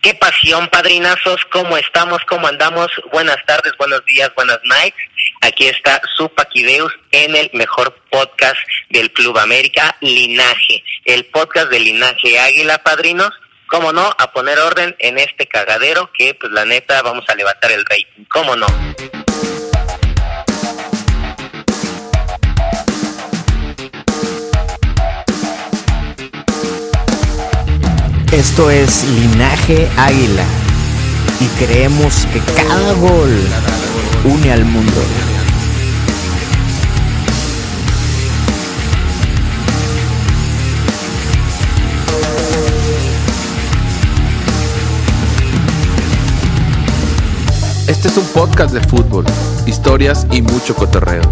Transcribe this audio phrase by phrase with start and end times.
[0.00, 2.88] Qué pasión, padrinazos, cómo estamos, cómo andamos.
[3.12, 4.96] Buenas tardes, buenos días, buenas nights.
[5.42, 11.80] Aquí está su Paquideus en el mejor podcast del Club América, Linaje, el podcast de
[11.80, 13.30] Linaje Águila, padrinos.
[13.66, 17.70] Cómo no, a poner orden en este cagadero que, pues la neta, vamos a levantar
[17.70, 18.24] el rating.
[18.30, 18.66] Cómo no.
[28.32, 30.44] Esto es Linaje Águila
[31.40, 33.36] y creemos que cada gol
[34.24, 34.92] une al mundo.
[47.88, 49.24] Este es un podcast de fútbol,
[49.66, 51.22] historias y mucho cotorreo.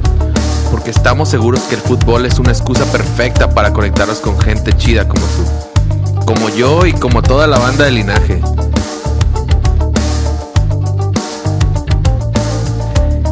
[0.73, 5.07] Porque estamos seguros que el fútbol es una excusa perfecta para conectarnos con gente chida
[5.07, 5.68] como tú.
[6.27, 8.41] Como yo y como toda la banda de linaje.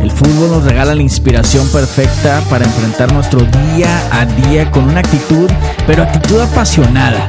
[0.01, 5.01] El fútbol nos regala la inspiración perfecta para enfrentar nuestro día a día con una
[5.01, 5.51] actitud,
[5.87, 7.29] pero actitud apasionada.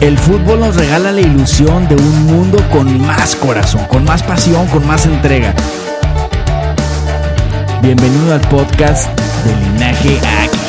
[0.00, 4.66] El fútbol nos regala la ilusión de un mundo con más corazón, con más pasión,
[4.68, 5.54] con más entrega.
[7.82, 9.08] Bienvenido al podcast
[9.44, 10.59] de Linaje Águila.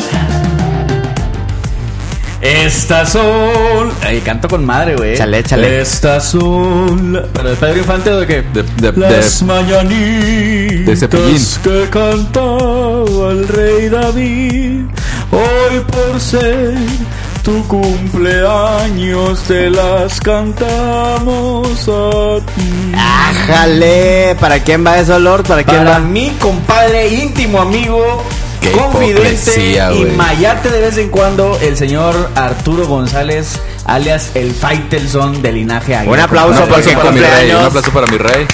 [2.41, 3.91] Estas son.
[4.03, 5.15] Ay, canto con madre, güey.
[5.15, 5.81] Chale, chale.
[5.81, 7.13] Estas son.
[7.13, 8.41] la- ¿Pero de Pedro Infante o de qué?
[8.53, 11.45] De, de- Las de- mañanitas de Cepillín.
[11.63, 14.85] que cantaba el rey David.
[15.31, 16.73] Hoy por ser
[17.43, 22.91] tu cumpleaños te las cantamos a ti.
[22.97, 24.35] ¡Ájale!
[24.39, 25.45] ¿Para quién va eso, Lord?
[25.45, 25.99] ¿Para quién Para va?
[25.99, 28.23] mi compadre íntimo amigo,
[28.61, 35.41] Qué confidente y mayate de vez en cuando, el señor Arturo González, alias el Faitelson
[35.41, 36.13] de linaje Águila.
[36.13, 37.59] Un aplauso mi rey, cumpleaños.
[37.59, 38.45] un aplauso para mi rey.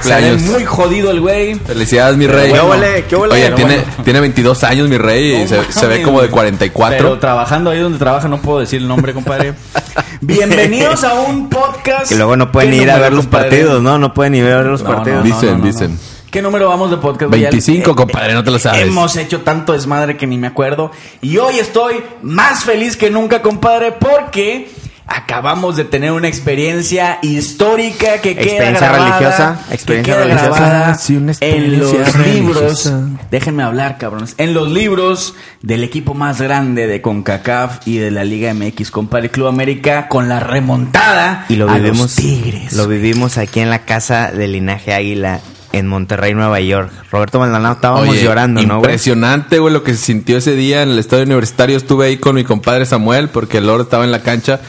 [0.00, 1.54] Sale muy jodido el güey.
[1.54, 2.52] Felicidades, mi rey.
[2.52, 3.04] ¿Qué huele?
[3.08, 3.34] ¿Qué huele?
[3.34, 3.92] Oye, tiene, bueno.
[4.04, 6.32] tiene 22 años, mi rey, y No se, se ve como de güey.
[6.32, 6.98] 44.
[6.98, 9.54] Pero trabajando ahí donde trabaja, no puedo decir el nombre, compadre.
[10.20, 12.08] Bienvenidos a un podcast.
[12.10, 13.48] Que luego no pueden ¿Qué ir a ver los compadre?
[13.50, 13.98] partidos, ¿no?
[13.98, 15.18] No pueden ir a ver los No, partidos.
[15.18, 15.98] no, Dicen, no, no, dicen.
[16.34, 17.28] ¿Qué número vamos de podcast?
[17.30, 17.42] güey?
[17.42, 18.82] 25, Eh, compadre, no te lo sabes.
[18.82, 20.90] Hemos hecho tanto desmadre que ni me acuerdo.
[21.22, 24.68] Y hoy estoy más feliz que nunca, compadre, porque
[25.06, 30.60] acabamos de tener una experiencia histórica que queda Experiencia grabada, religiosa, que experiencia queda religiosa.
[30.60, 32.14] grabada Sí, una en los libros.
[32.16, 33.08] religiosa.
[33.30, 34.34] Déjenme hablar, cabrones.
[34.38, 39.30] En los libros del equipo más grande de CONCACAF y de la Liga MX, compadre
[39.30, 42.72] Club América, con la remontada Y lo a vivimos, los Tigres.
[42.72, 45.38] lo vivimos aquí en la casa de Linaje Águila
[45.78, 46.90] en Monterrey, Nueva York.
[47.10, 48.92] Roberto Maldonado, estábamos Oye, llorando, ¿no, güey?
[48.92, 51.76] Impresionante, güey, lo que se sintió ese día en el estadio universitario.
[51.76, 54.60] Estuve ahí con mi compadre Samuel, porque el Lord estaba en la cancha.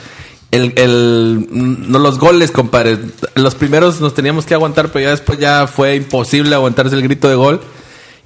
[0.52, 2.98] El, el, no, los goles, compadre.
[3.36, 7.30] Los primeros nos teníamos que aguantar, pero ya después ya fue imposible aguantarse el grito
[7.30, 7.62] de gol.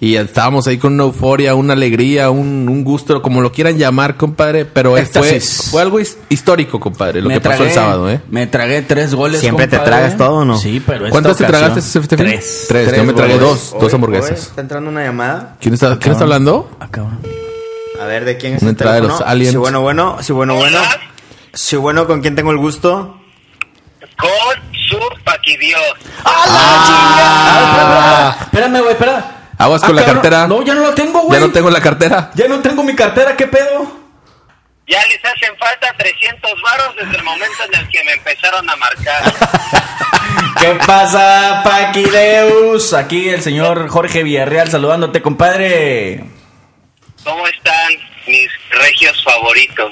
[0.01, 4.15] Y estábamos ahí con una euforia, una alegría, un, un gusto, como lo quieran llamar,
[4.15, 4.63] compadre.
[4.63, 8.21] Pero fue, fue algo his- histórico, compadre, lo Me que pasó el sábado, ¿eh?
[8.29, 9.41] Me tragué tres goles.
[9.41, 10.57] ¿Siempre te tragas todo o no?
[10.57, 12.17] Sí, pero esta ¿Cuántas te ocasión- tragaste ese fin?
[12.17, 12.65] Tres.
[12.69, 13.71] Tres, yo me tragué goles.
[13.71, 14.31] dos, dos hamburguesas.
[14.31, 15.57] oye, ¿Está entrando una llamada?
[15.59, 16.69] ¿Quién está, ¿quién está hablando?
[16.79, 17.19] Ah, cabrón.
[18.01, 19.51] A ver, ¿de quién es Una el entrada de los aliens.
[19.51, 20.15] Sí, bueno, bueno.
[20.21, 20.77] Sí, bueno, bueno.
[21.53, 23.17] Sí, bueno, ¿con quién tengo el gusto?
[24.17, 24.29] Con
[24.89, 25.81] su Paquidios.
[26.23, 27.49] ¡Ah, la chingada!
[27.51, 29.35] Ah, espera, espera, espérame, güey, espera.
[29.59, 30.47] Aguas Ah, con la cartera.
[30.47, 31.39] No, ya no la tengo, güey.
[31.39, 32.31] Ya no tengo la cartera.
[32.33, 33.99] Ya no tengo mi cartera, ¿qué pedo?
[34.87, 38.75] Ya les hacen falta 300 varos desde el momento en el que me empezaron a
[38.77, 39.33] marcar.
[40.59, 42.93] ¿Qué pasa, Paquideus?
[42.93, 46.23] Aquí el señor Jorge Villarreal saludándote, compadre.
[47.23, 47.93] ¿Cómo están
[48.27, 49.91] mis regios favoritos?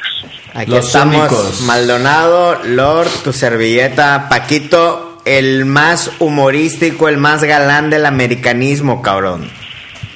[0.55, 1.61] Aquí Los estamos.
[1.61, 9.49] Maldonado, Lord, tu servilleta, Paquito, el más humorístico, el más galán del americanismo, cabrón.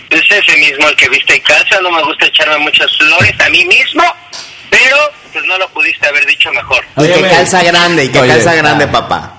[0.09, 3.49] Es ese mismo el que viste en casa, no me gusta echarme muchas flores a
[3.49, 4.03] mí mismo,
[4.69, 4.97] pero
[5.31, 6.83] pues no lo pudiste haber dicho mejor.
[6.97, 8.33] Y Oye, que calza grande, y que Oye.
[8.33, 8.91] calza grande, Ah.
[8.91, 9.37] papá.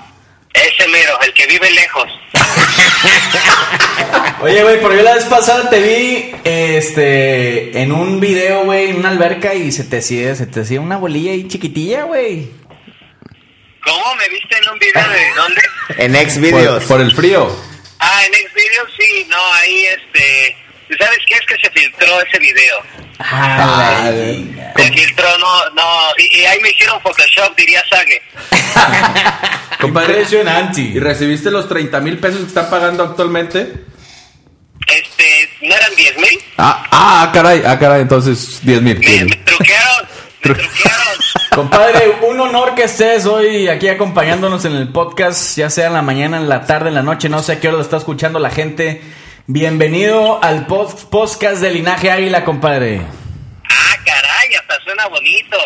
[0.53, 2.07] Ese mero, el que vive lejos.
[4.41, 8.97] Oye, güey, pero yo la vez pasada te vi este, en un video, güey, en
[8.97, 12.49] una alberca y se te hacía, se te hacía una bolilla ahí chiquitilla, güey.
[13.83, 15.61] ¿Cómo me viste en un video de dónde?
[15.97, 16.83] En ex Por, videos.
[16.85, 17.55] por el frío.
[17.99, 20.57] Ah, en Xvideos sí, no, ahí este.
[20.97, 21.35] ¿Sabes qué?
[21.35, 22.77] Es que se filtró ese video.
[23.19, 24.11] Ah,
[24.75, 25.83] Se filtró, no, no.
[26.17, 28.21] Y, y ahí me hicieron Photoshop, diría Sage.
[29.79, 30.23] Compadre.
[30.77, 33.73] ¿y recibiste los 30 mil pesos que están pagando actualmente?
[34.87, 36.39] Este, ¿no eran 10 mil?
[36.57, 38.99] Ah, ah, caray, ah, caray, entonces 10 mil.
[38.99, 40.07] Me, me truquearon,
[40.43, 41.02] me truquearon.
[41.55, 46.01] Compadre, un honor que estés hoy aquí acompañándonos en el podcast, ya sea en la
[46.01, 48.39] mañana, en la tarde, en la noche, no sé a qué hora lo está escuchando
[48.39, 49.01] la gente.
[49.45, 53.01] Bienvenido al post- podcast de Linaje Águila, compadre.
[53.69, 55.57] Ah, caray, hasta suena bonito.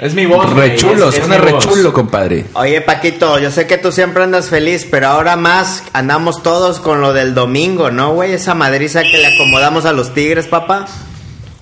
[0.00, 0.52] Es mi voz.
[0.52, 1.64] güey, Re chulo, es- es suena mi re voz.
[1.66, 2.44] chulo, compadre.
[2.52, 7.00] Oye, Paquito, yo sé que tú siempre andas feliz, pero ahora más andamos todos con
[7.00, 8.34] lo del domingo, ¿no, güey?
[8.34, 10.84] Esa madriza que le acomodamos a los tigres, papá.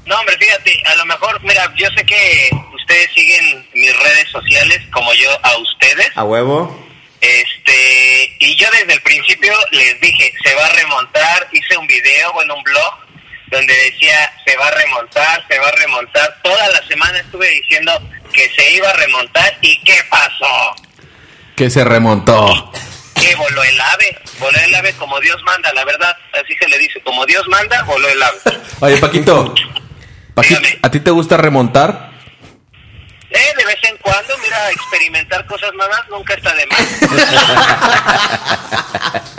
[0.07, 2.51] No, hombre, fíjate, a lo mejor, mira, yo sé que
[2.85, 6.11] ustedes siguen mis redes sociales como yo a ustedes.
[6.15, 6.85] A huevo.
[7.21, 12.33] Este, y yo desde el principio les dije, se va a remontar, hice un video,
[12.35, 12.95] bueno, un blog,
[13.51, 16.39] donde decía, se va a remontar, se va a remontar.
[16.43, 17.93] Toda la semana estuve diciendo
[18.33, 20.75] que se iba a remontar y ¿qué pasó?
[21.57, 22.73] Que se remontó.
[23.15, 26.79] Que voló el ave, voló el ave como Dios manda, la verdad, así se le
[26.79, 28.39] dice, como Dios manda, voló el ave.
[28.81, 29.55] Oye, Paquito.
[30.35, 30.79] Paquito, Dígame.
[30.83, 32.14] ¿a ti te gusta remontar?
[33.35, 36.81] Eh, de vez en cuando, mira, experimentar cosas nuevas nunca está de más.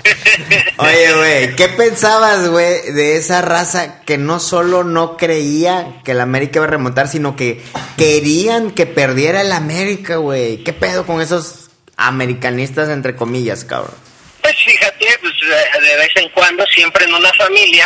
[0.78, 6.20] Oye, güey, ¿qué pensabas, güey, de esa raza que no solo no creía que el
[6.20, 7.64] América iba a remontar, sino que
[7.98, 10.58] querían que perdiera el América, güey?
[10.58, 13.96] ¿Qué pedo con esos americanistas, entre comillas, cabrón?
[14.42, 17.86] Pues fíjate, pues de de vez en cuando, siempre en una familia,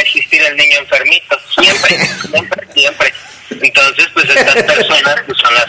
[0.00, 1.38] existir el niño enfermito.
[1.60, 1.96] Siempre,
[2.30, 3.14] siempre, siempre.
[3.50, 5.66] Entonces, pues estas personas pues, son las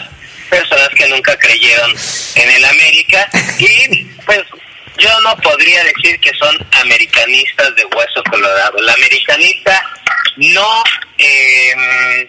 [0.48, 1.92] personas que nunca creyeron
[2.36, 3.28] en el América
[3.58, 4.42] y pues
[4.98, 8.78] yo no podría decir que son americanistas de hueso colorado.
[8.78, 9.82] El americanista
[10.36, 10.84] no,
[11.18, 12.28] eh,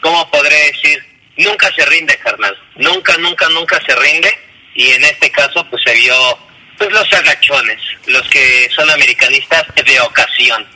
[0.00, 1.04] ¿cómo podré decir?
[1.36, 2.56] Nunca se rinde, carnal.
[2.76, 4.32] Nunca, nunca, nunca se rinde.
[4.74, 6.38] Y en este caso, pues se vio,
[6.78, 10.66] pues los agachones, los que son americanistas de ocasión.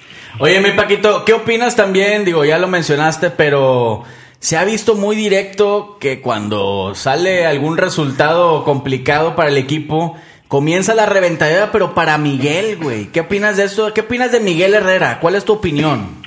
[0.40, 2.24] Oye, mi Paquito, ¿qué opinas también?
[2.24, 4.04] Digo, ya lo mencionaste, pero
[4.38, 10.94] se ha visto muy directo que cuando sale algún resultado complicado para el equipo, comienza
[10.94, 13.06] la reventadera, pero para Miguel, güey.
[13.06, 13.92] ¿Qué opinas de esto?
[13.92, 15.18] ¿Qué opinas de Miguel Herrera?
[15.18, 16.22] ¿Cuál es tu opinión?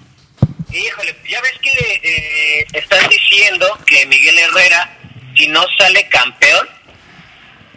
[0.69, 4.97] Híjole, ya ves que eh, están diciendo que Miguel Herrera,
[5.37, 6.67] si no sale campeón,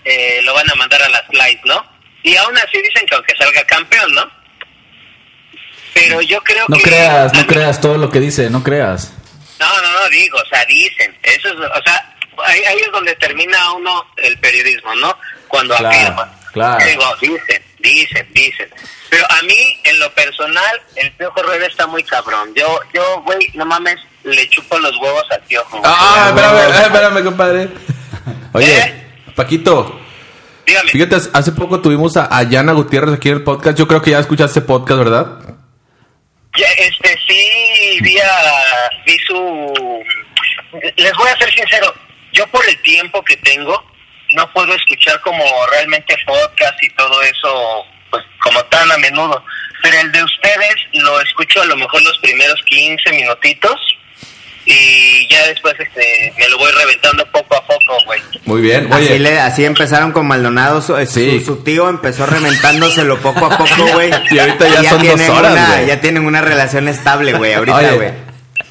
[0.04, 1.86] eh, lo van a mandar a las slides, ¿no?
[2.24, 4.43] Y aún así dicen que aunque salga campeón, ¿no?
[5.94, 6.82] Pero yo creo No que...
[6.82, 9.12] creas, no creas todo lo que dice, no creas.
[9.60, 11.16] No, no, no, digo, o sea, dicen.
[11.22, 12.14] Eso es, o sea,
[12.46, 15.16] ahí, ahí es donde termina uno el periodismo, ¿no?
[15.48, 16.32] Cuando Claro, afirma.
[16.52, 16.84] claro.
[16.84, 18.68] Digo, dicen, dicen, dicen.
[19.08, 22.52] Pero a mí, en lo personal, el Piojo Herrera está muy cabrón.
[22.56, 25.78] Yo, yo, güey, no mames, le chupo los huevos al Piojo.
[25.78, 25.82] güey.
[25.94, 27.68] Ah, espérame, eh, espérame, compadre.
[28.52, 29.06] Oye, ¿Eh?
[29.36, 30.00] Paquito,
[30.66, 30.90] Dígame.
[30.90, 33.78] fíjate, hace poco tuvimos a, a Yana Gutiérrez aquí en el podcast.
[33.78, 35.26] Yo creo que ya escuchaste podcast, ¿verdad?
[36.56, 40.04] Ya, este, sí, vi, a- vi su...
[40.96, 41.92] Les voy a ser sincero,
[42.32, 43.84] yo por el tiempo que tengo,
[44.30, 49.44] no puedo escuchar como realmente podcast y todo eso, pues como tan a menudo.
[49.82, 53.80] Pero el de ustedes lo escucho a lo mejor los primeros 15 minutitos
[54.66, 58.20] y ya después este, me lo voy reventando poco a poco, güey.
[58.44, 58.92] Muy bien.
[58.92, 60.80] Así, Oye, le, así empezaron con Maldonado.
[60.82, 61.42] Su, su- Sí.
[61.44, 64.10] su tío empezó reventándoselo poco a poco, güey.
[64.30, 65.82] Y ahorita ya son dos tienen horas, una-.
[65.82, 67.52] Ya tienen una relación estable, güey.
[67.54, 68.08] Ahorita, güey.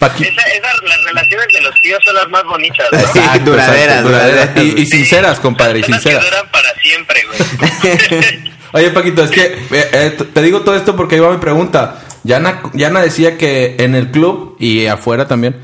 [0.04, 3.00] Esa, esas, las relaciones de los tíos son las más bonitas, ¿no?
[3.14, 4.50] Sí, duraderas, exacto, duraderas.
[4.58, 6.30] Y, y sinceras, compadre, y Son las que sinceras.
[6.30, 8.54] duran para siempre, güey.
[8.74, 11.38] Oye, Paquito, es que eh, eh, te- te digo todo esto porque ahí va mi
[11.38, 12.02] pregunta.
[12.24, 15.62] Yana, Yana decía que en el club y afuera también,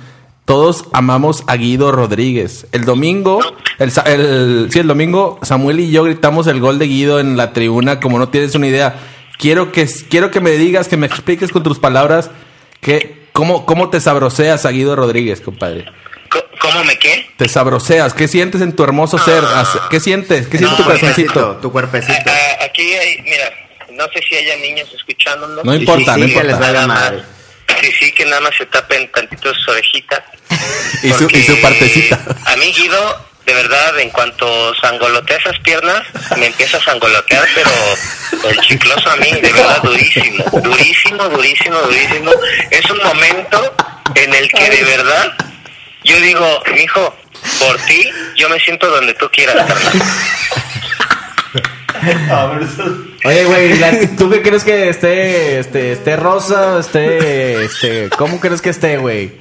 [0.49, 2.65] todos amamos a Guido Rodríguez.
[2.71, 3.39] El domingo,
[3.77, 7.37] el, sa- el, sí, el domingo, Samuel y yo gritamos el gol de Guido en
[7.37, 8.95] la tribuna, como no tienes una idea.
[9.37, 12.31] Quiero que, quiero que me digas, que me expliques con tus palabras,
[12.81, 15.85] que, cómo, cómo te sabroseas a Guido Rodríguez, compadre.
[16.31, 17.27] Co- ¿Cómo me qué?
[17.37, 19.43] Te sabroseas, ¿qué sientes en tu hermoso ser?
[19.45, 20.47] Hace- ¿Qué sientes?
[20.47, 21.57] ¿Qué sientes No, tu cuerpecito?
[21.61, 22.13] Tu cuerpecito.
[22.25, 23.45] Ah, ah, Aquí hay, mira,
[23.93, 25.63] no sé si haya niños escuchándonos.
[25.63, 26.71] No importa, sí, no sí, importa.
[26.71, 27.23] les madre.
[27.79, 30.21] Sí, sí, que nada más se tapen tantito sus orejitas.
[31.01, 32.19] Y su, y su partecita.
[32.45, 36.03] A mí Guido, de verdad, en cuanto sangolotea esas piernas,
[36.38, 42.31] me empieza a sangolotear, pero el chicloso a mí, de verdad, durísimo, durísimo, durísimo, durísimo.
[42.69, 43.75] Es un momento
[44.15, 45.33] en el que de verdad
[46.03, 47.15] yo digo, hijo,
[47.59, 50.01] por ti, yo me siento donde tú quieras, carnal.
[53.25, 58.69] Oye, güey, ¿tú qué crees que esté, este, esté rosa, esté, este, cómo crees que
[58.69, 59.33] esté, güey?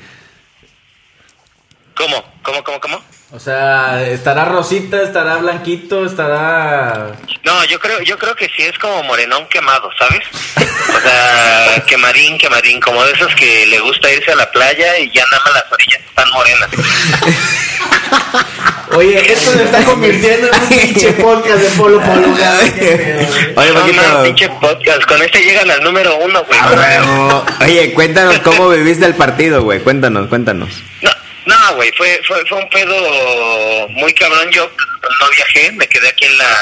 [1.97, 2.25] ¿Cómo?
[2.43, 3.01] ¿Cómo, cómo, cómo?
[3.31, 7.13] O sea, ¿estará rosita, estará blanquito, estará...
[7.45, 10.23] No, yo creo, yo creo que sí es como morenón quemado, ¿sabes?
[10.57, 15.11] O sea, quemadín, quemadín, como de esos que le gusta irse a la playa y
[15.13, 16.71] ya nada más las orillas están morenas.
[18.97, 22.29] Oye, esto se está convirtiendo en un pinche podcast de Polo Polo.
[22.33, 24.03] Oye, no, Paquito.
[24.03, 26.59] no, pinche podcast, con este llegan al número uno, güey.
[26.59, 27.45] A huevo.
[27.61, 29.81] Oye, cuéntanos cómo viviste el partido, güey.
[29.81, 30.71] Cuéntanos, cuéntanos.
[31.03, 31.11] No,
[31.49, 34.51] no, güey, fue, fue, fue un pedo muy cabrón.
[34.51, 34.71] Yo
[35.03, 36.55] no viajé, me quedé aquí en la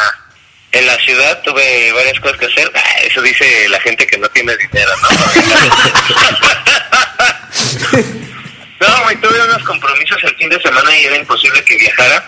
[0.70, 2.70] en la ciudad, tuve varias cosas que hacer.
[2.72, 5.08] Ah, Eso dice la gente que no tiene dinero, ¿no?
[8.86, 12.24] no, güey, tuve unos compromisos el fin de semana y era imposible que viajara.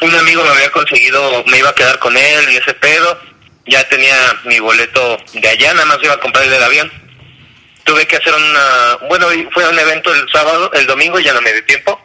[0.00, 3.20] Un amigo me había conseguido, me iba a quedar con él y ese pedo.
[3.66, 7.05] Ya tenía mi boleto de allá, nada más iba a comprar el del avión
[7.86, 11.52] tuve que hacer una bueno fue un evento el sábado el domingo ya no me
[11.52, 11.98] dio tiempo.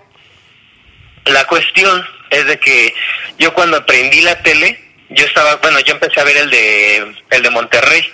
[1.25, 2.93] La cuestión es de que
[3.37, 7.43] yo cuando prendí la tele yo estaba bueno yo empecé a ver el de el
[7.43, 8.07] de Monterrey.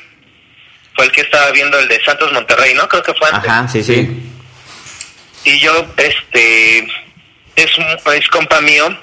[0.96, 3.50] Fue el que estaba viendo el de Santos Monterrey no creo que fue antes.
[3.50, 4.10] Ajá, sí, sí.
[5.44, 6.80] y yo este
[7.58, 7.72] es
[8.14, 8.98] es compa mío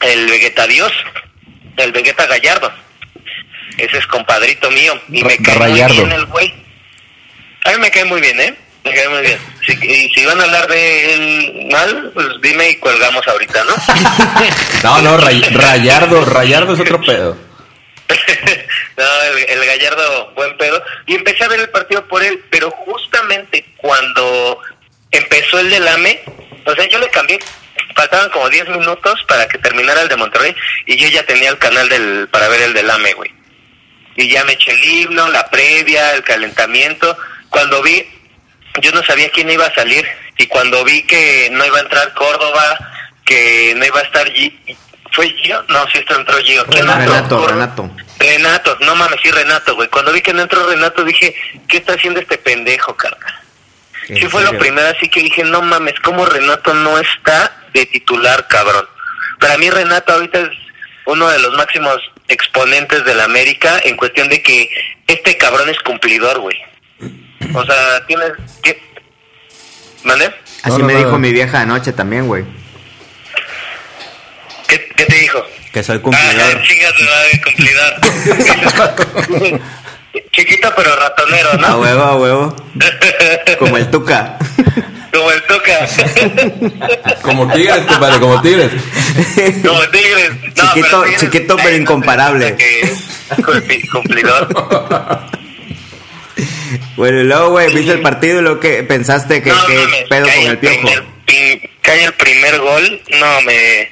[0.00, 0.92] el Vegeta Dios
[1.78, 2.70] el Vegeta Gallardo.
[3.78, 5.00] Ese es compadrito mío.
[5.08, 5.94] Y me Rayardo.
[5.94, 6.63] bien el güey
[7.64, 8.54] a mí me cae muy bien eh
[8.84, 12.70] me cae muy bien si, y si van a hablar de él mal pues dime
[12.70, 13.74] y colgamos ahorita no
[14.82, 17.36] No, no, Ray- Rayardo, Rayardo es otro pedo.
[18.98, 20.82] no, el, el Gallardo, buen pedo.
[21.06, 24.58] Y empecé a ver el partido por él, pero justamente cuando
[25.10, 26.20] empezó el del AME,
[26.66, 27.38] o sea, yo le cambié,
[27.96, 30.54] faltaban como 10 minutos para que terminara el de Monterrey
[30.86, 33.32] y yo ya tenía el canal del para ver el del AME, güey.
[34.16, 37.16] Y ya me eché el himno, la previa, el calentamiento.
[37.54, 38.04] Cuando vi,
[38.80, 40.04] yo no sabía quién iba a salir
[40.38, 42.66] y cuando vi que no iba a entrar Córdoba,
[43.24, 44.76] que no iba a estar Gi-
[45.12, 45.64] ¿Fue Gio?
[45.68, 46.64] No, sí entró Gio.
[46.64, 47.46] Renato.
[47.46, 47.90] Renato.
[48.18, 49.86] Renato, no mames, sí, Renato, güey.
[49.88, 51.32] Cuando vi que no entró Renato, dije,
[51.68, 53.40] ¿qué está haciendo este pendejo, carnal?
[54.08, 57.86] ¿En Sí fue lo primero, así que dije, no mames, ¿cómo Renato no está de
[57.86, 58.88] titular, cabrón?
[59.38, 60.48] Para mí Renato ahorita es
[61.06, 64.68] uno de los máximos exponentes de la América en cuestión de que
[65.06, 66.56] este cabrón es cumplidor, güey.
[67.52, 68.32] O sea, tienes...
[68.62, 68.80] ¿qué?
[70.04, 70.26] ¿Mande?
[70.62, 70.98] Así No, no, me no.
[71.00, 72.44] dijo mi vieja anoche también, güey.
[74.68, 75.44] ¿Qué, qué te dijo?
[75.72, 76.62] Que soy Ah, cumplidor.
[76.62, 77.94] chinga tu madre, cumplidor.
[80.32, 81.78] Chiquito pero ratonero, A ¿no?
[81.80, 82.56] huevo, a huevo.
[83.58, 84.38] Como el Tuca.
[85.12, 85.86] Como el toca.
[87.22, 88.72] Como tigres, compadre, como tigres.
[89.64, 90.30] Como tigres.
[90.56, 92.56] No, Chiquito- Tigres- chiquito, pero incomparable.
[92.56, 92.92] que
[93.92, 94.48] Cumplidor.
[96.96, 99.56] Bueno, y luego, güey, viste el partido y luego que pensaste que No,
[100.08, 100.88] pedo con el piojo.
[101.82, 103.90] cae el primer gol, no, me,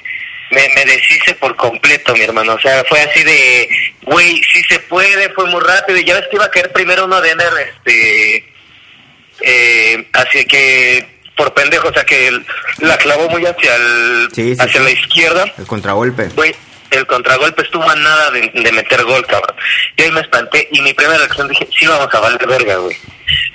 [0.51, 2.53] me, me deshice por completo, mi hermano.
[2.53, 3.69] O sea, fue así de,
[4.03, 5.97] güey, sí se puede, fue muy rápido.
[5.99, 8.45] Y ya ves que iba a caer primero uno de Ener, este,
[9.41, 12.31] eh, así que, por pendejo, o sea, que
[12.79, 14.83] la clavó muy hacia, el, Sí, sí, hacia sí.
[14.85, 15.53] la izquierda.
[15.57, 16.27] El contragolpe.
[16.35, 16.55] Güey,
[16.93, 19.55] el contragolpe estuvo a nada de, de meter gol, cabrón.
[19.97, 22.97] Y ahí me espanté y mi primera reacción dije, sí vamos a valer verga, güey.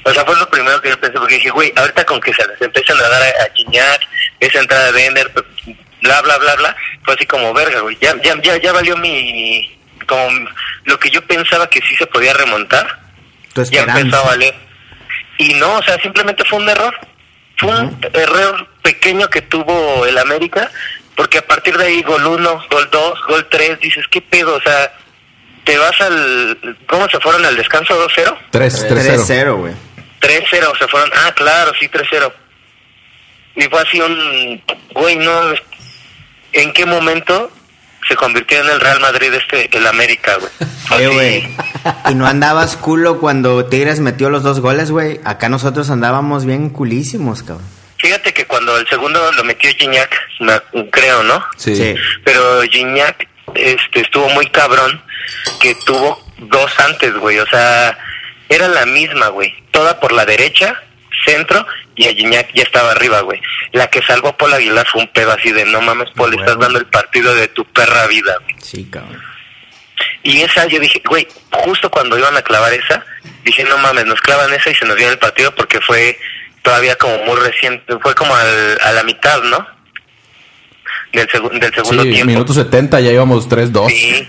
[0.05, 2.47] O sea, fue lo primero que yo pensé, porque dije, güey, ahorita con que se
[2.47, 4.01] les empiezan a dar a, a Gignac,
[4.41, 5.31] esa entrada de Ender,
[6.03, 7.97] bla, bla, bla, bla, fue así como verga, güey.
[8.01, 9.79] Ya, ya, ya, ya valió mi...
[10.07, 10.49] como
[10.85, 13.01] lo que yo pensaba que sí se podía remontar,
[13.71, 14.55] ya empezó a valer.
[15.39, 16.95] Y no, o sea, simplemente fue un error.
[17.57, 20.71] Fue un error pequeño que tuvo el América,
[21.19, 24.55] porque a partir de ahí, gol 1, gol 2, gol 3, dices, ¿qué pedo?
[24.55, 24.93] O sea,
[25.65, 26.77] te vas al...
[26.89, 28.39] ¿Cómo se fueron al descanso 2-0?
[28.53, 29.27] 3, 3-0.
[29.27, 29.73] 3-0, güey.
[30.21, 31.11] 3-0, se fueron...
[31.13, 32.33] Ah, claro, sí, 3-0.
[33.57, 34.63] Y fue así un...
[34.95, 35.55] Güey, no...
[36.53, 37.51] ¿En qué momento
[38.09, 40.53] se convirtió en el Real Madrid este, el América, güey?
[40.99, 41.57] Oye, güey.
[42.11, 45.19] ¿Y no andabas culo cuando Tigres metió los dos goles, güey?
[45.25, 47.78] Acá nosotros andábamos bien culísimos, cabrón.
[47.99, 50.15] Fíjate que cuando el segundo lo metió Gignac,
[50.91, 51.45] creo, ¿no?
[51.57, 51.75] Sí.
[51.75, 51.95] Sí.
[52.25, 55.03] Pero Gignac este, estuvo muy cabrón
[55.61, 57.39] que tuvo dos antes, güey.
[57.39, 57.99] O sea,
[58.49, 59.53] era la misma, güey.
[59.73, 60.81] Toda por la derecha,
[61.25, 63.41] centro y a Gignac ya estaba arriba, güey.
[63.73, 66.79] La que salvó Paul Aguilar fue un pedo así de, no mames, Paul, estás dando
[66.79, 68.55] el partido de tu perra vida, güey.
[68.63, 69.21] Sí, cabrón.
[70.23, 73.05] Y esa, yo dije, güey, justo cuando iban a clavar esa,
[73.45, 76.19] dije, no mames, nos clavan esa y se nos viene el partido porque fue
[76.69, 79.67] todavía como muy reciente, fue como al- a la mitad, ¿no?
[81.13, 82.27] Del, segu- del segundo Sí, tiempo.
[82.27, 83.89] minuto 70, ya íbamos 3-2.
[83.91, 84.27] Sí,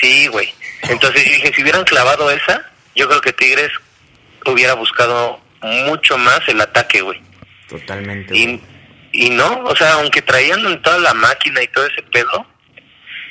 [0.00, 0.54] sí, güey.
[0.82, 3.72] Entonces yo dije, si hubieran clavado esa, yo creo que Tigres
[4.46, 7.20] hubiera buscado mucho más el ataque, güey.
[7.68, 8.36] Totalmente.
[8.36, 8.60] Y,
[9.12, 12.46] y no, o sea, aunque traían toda la máquina y todo ese pedo,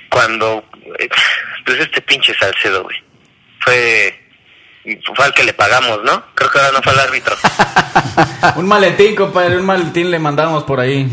[0.10, 0.65] cuando,
[1.00, 1.08] eh,
[1.65, 2.98] pues este pinche Salcedo, güey,
[3.62, 4.20] fue,
[5.15, 6.23] fue al que le pagamos, ¿no?
[6.33, 7.35] Creo que ahora no fue el árbitro.
[8.55, 11.07] Un maletín, compadre, un maletín le mandamos por ahí.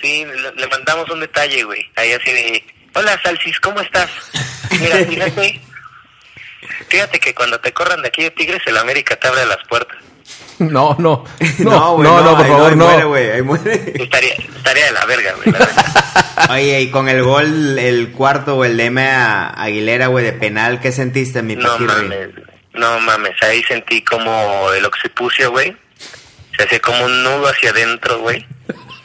[0.00, 4.08] Sí, le, le mandamos un detalle, güey, ahí así de, hola Salsis, ¿cómo estás?
[4.80, 5.60] Mira, fíjate,
[6.88, 9.98] fíjate que cuando te corran de aquí de Tigres, el América te abre las puertas.
[10.60, 11.24] No, no.
[11.58, 12.84] No, No, no, güey, no, por ahí favor, ahí no.
[12.84, 13.92] muere, güey, ahí muere.
[13.96, 15.54] Estaría, estaría de la verga, güey.
[16.50, 20.32] Oye, y con el gol, el cuarto o el de M a Aguilera, güey, de
[20.32, 22.34] penal, ¿qué sentiste, mi No Paquirri?
[22.78, 25.76] No mames, ahí sentí como el occipucio, güey.
[26.56, 28.44] Se hacía como un nudo hacia adentro, güey.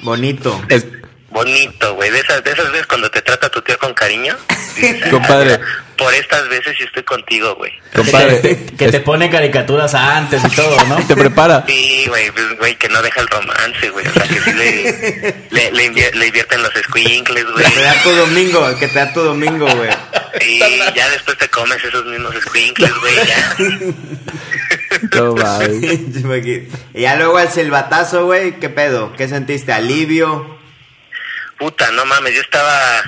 [0.01, 0.61] Bonito.
[0.69, 0.85] Es-
[1.29, 2.11] Bonito, güey.
[2.11, 4.37] De esas, de esas veces cuando te trata tu tío con cariño.
[4.75, 5.59] dices, "Ah, Compadre.
[5.97, 7.71] Por estas veces yo estoy contigo, güey.
[7.95, 8.39] compadre,
[8.77, 10.95] Que te pone caricaturas antes y todo, ¿no?
[11.07, 11.63] te prepara.
[11.67, 14.05] Sí, güey, pues, güey, que no deja el romance, güey.
[14.07, 17.65] O sea, que sí le, le, le, invier- le invierten los squinkles, güey.
[17.65, 19.89] Que te da tu domingo, que te da tu domingo, güey.
[20.41, 20.59] Y
[20.95, 23.55] ya después te comes esos mismos squinkles, güey, ya.
[25.11, 25.83] No mames.
[26.93, 29.13] y ya luego el silbatazo, güey, ¿qué pedo?
[29.13, 29.73] ¿Qué sentiste?
[29.73, 30.59] ¿Alivio?
[31.57, 33.01] Puta, no mames, yo estaba,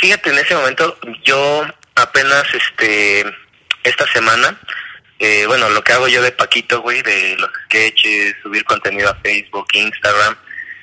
[0.00, 3.24] fíjate, en ese momento yo apenas, este,
[3.82, 4.58] esta semana,
[5.18, 9.16] eh, bueno, lo que hago yo de Paquito, güey, de los sketches, subir contenido a
[9.16, 10.36] Facebook, Instagram,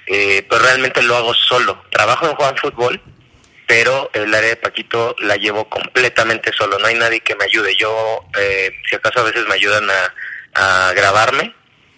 [0.06, 1.84] eh, pues realmente lo hago solo.
[1.90, 3.02] Trabajo en Juan Fútbol,
[3.68, 6.80] pero el área de Paquito la llevo completamente solo.
[6.80, 7.76] No hay nadie que me ayude.
[7.76, 11.54] Yo, eh, si acaso a veces me ayudan a, a grabarme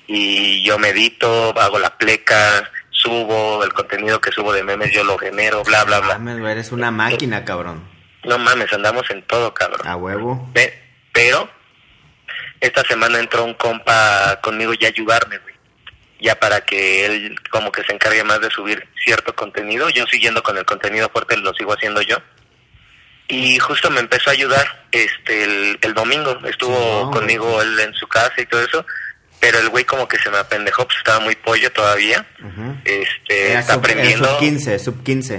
[0.08, 5.18] y yo medito, hago la pleca, subo el contenido que subo de memes, yo lo
[5.20, 6.18] genero, bla, bla, bla.
[6.18, 7.88] Mames, eres una máquina, cabrón.
[8.24, 9.88] No mames, andamos en todo, cabrón.
[9.88, 10.50] A huevo.
[10.54, 10.82] Pe-
[11.14, 11.50] Pero
[12.60, 15.49] esta semana entró un compa conmigo ya a ayudarme, güey.
[16.20, 19.90] Ya para que él como que se encargue más de subir cierto contenido.
[19.90, 22.18] Yo siguiendo con el contenido fuerte lo sigo haciendo yo.
[23.28, 26.38] Y justo me empezó a ayudar este el, el domingo.
[26.46, 28.86] Estuvo conmigo él en su casa y todo eso.
[29.40, 32.26] Pero el güey como que se me apendejó, pues estaba muy pollo todavía.
[32.44, 32.76] Ujú.
[32.84, 34.28] Este, Era está sub, era aprendiendo.
[34.30, 35.36] sub 15, sub 15.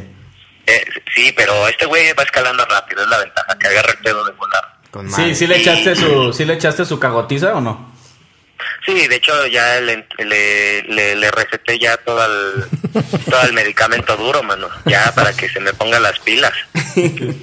[0.66, 4.24] Eh, sí, pero este güey va escalando rápido, es la ventaja, que agarra el pedo
[4.24, 4.76] de volar.
[4.90, 7.89] Con Sí, sí le echaste su, sí le echaste su cagotiza o no?
[8.84, 12.64] Sí, de hecho ya le, le, le, le receté ya todo el,
[13.30, 16.52] todo el medicamento duro, mano, ya para que se me pongan las pilas.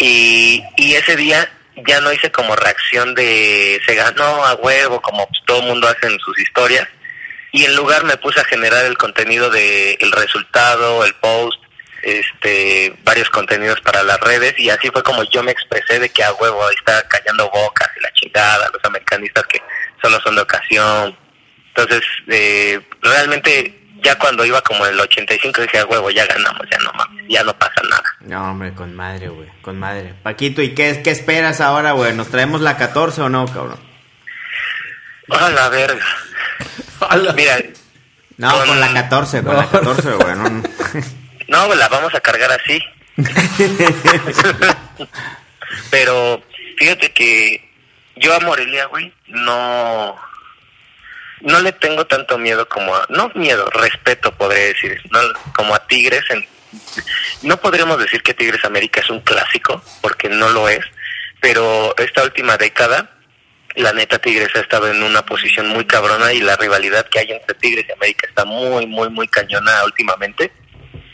[0.00, 1.50] Y, y ese día
[1.86, 5.88] ya no hice como reacción de se ganó a huevo, como pues, todo el mundo
[5.88, 6.86] hace en sus historias.
[7.50, 11.60] Y en lugar me puse a generar el contenido de el resultado, el post,
[12.02, 16.22] este, varios contenidos para las redes y así fue como yo me expresé de que
[16.22, 19.60] a huevo ahí está callando bocas y la chingada, los americanistas que
[20.02, 21.16] solo son de ocasión.
[21.74, 26.62] Entonces, eh, realmente ya cuando iba como en el 85 dije a huevo, ya ganamos,
[26.70, 28.04] ya no mames, ya no pasa nada.
[28.20, 30.14] No, hombre, con madre, güey, con madre.
[30.22, 32.12] Paquito, ¿y qué, qué esperas ahora, güey?
[32.14, 33.78] ¿Nos traemos la 14 o no, cabrón?
[35.30, 36.04] A la verga.
[37.34, 37.58] Mira,
[38.38, 40.34] No, Con- con la 14, con la 14, güey.
[40.36, 40.62] No, no.
[41.48, 42.78] No, la vamos a cargar así.
[45.90, 46.42] Pero
[46.76, 47.67] fíjate que
[48.18, 50.16] yo a Morelia, güey, no
[51.40, 55.20] no le tengo tanto miedo como a no miedo, respeto podría decir, no
[55.54, 56.46] como a Tigres en
[57.42, 60.84] no podríamos decir que Tigres América es un clásico porque no lo es,
[61.40, 63.10] pero esta última década
[63.76, 67.30] la neta Tigres ha estado en una posición muy cabrona y la rivalidad que hay
[67.30, 70.52] entre Tigres y América está muy muy muy cañona últimamente.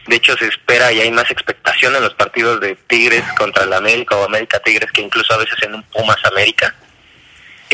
[0.06, 3.72] De hecho, se espera y hay más expectación en los partidos de Tigres contra el
[3.72, 6.74] América o América Tigres que incluso a veces en un Pumas América.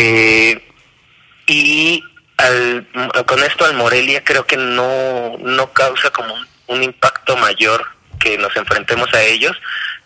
[0.02, 0.58] Eh,
[1.46, 2.02] y
[2.38, 2.86] al,
[3.26, 7.86] con esto al Morelia creo que no, no causa como un, un impacto mayor
[8.18, 9.54] que nos enfrentemos a ellos,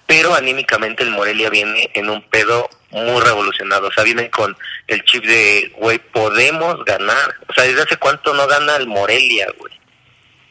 [0.05, 3.87] pero anímicamente el Morelia viene en un pedo muy revolucionado.
[3.87, 4.57] O sea, vienen con
[4.89, 7.37] el chip de, güey, podemos ganar.
[7.49, 9.75] O sea, ¿desde hace cuánto no gana el Morelia, güey?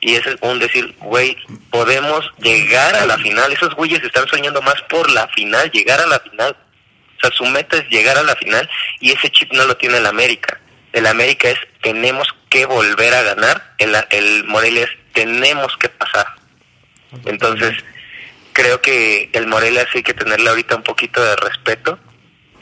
[0.03, 1.37] y es un decir, güey,
[1.69, 3.53] podemos llegar a la final.
[3.53, 6.55] Esos güeyes están soñando más por la final, llegar a la final.
[7.23, 10.05] Sea, su meta es llegar a la final y ese chip no lo tiene el
[10.05, 10.59] América.
[10.91, 13.73] El América es tenemos que volver a ganar.
[13.77, 16.27] El, el Morelia es tenemos que pasar.
[17.25, 17.73] Entonces,
[18.51, 21.97] creo que el Morelia sí hay que tenerle ahorita un poquito de respeto.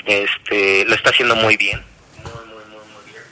[0.06, 1.84] Este, lo está haciendo muy bien.
[2.24, 3.24] Muy, muy, muy, muy bien.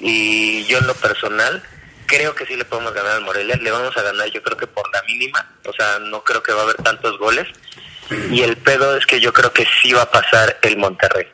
[0.00, 1.62] Y yo en lo personal
[2.06, 3.56] creo que sí le podemos ganar al Morelia.
[3.56, 5.46] Le vamos a ganar yo creo que por la mínima.
[5.64, 7.46] O sea, no creo que va a haber tantos goles.
[8.30, 11.26] Y el pedo es que yo creo que sí va a pasar el Monterrey.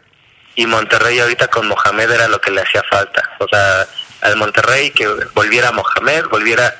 [0.55, 3.23] Y Monterrey ahorita con Mohamed era lo que le hacía falta.
[3.39, 3.87] O sea,
[4.23, 6.75] al Monterrey que volviera Mohamed, volviera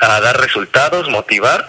[0.00, 1.68] a dar resultados, motivar.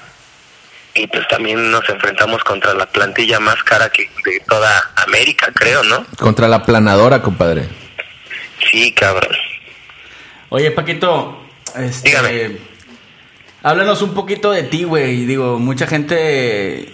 [0.93, 5.83] Y pues también nos enfrentamos contra la plantilla más cara que de toda América, creo,
[5.83, 6.05] ¿no?
[6.17, 7.67] Contra la planadora, compadre.
[8.71, 9.35] Sí, cabrón.
[10.49, 11.45] Oye, Paquito,
[11.75, 12.74] este, Dígame.
[13.65, 15.25] Háblanos un poquito de ti, güey.
[15.25, 16.15] Digo, mucha gente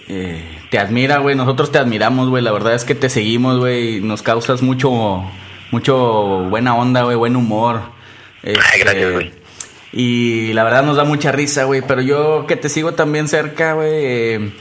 [0.08, 1.36] eh, te admira, güey.
[1.36, 2.42] Nosotros te admiramos, güey.
[2.42, 4.00] La verdad es que te seguimos, güey.
[4.00, 5.22] Nos causas mucho,
[5.70, 7.82] mucho buena onda, güey, buen humor.
[8.42, 9.32] Ay, gracias, güey.
[9.92, 11.82] Y la verdad nos da mucha risa, güey.
[11.86, 13.90] Pero yo que te sigo también cerca, güey.
[13.92, 14.52] eh,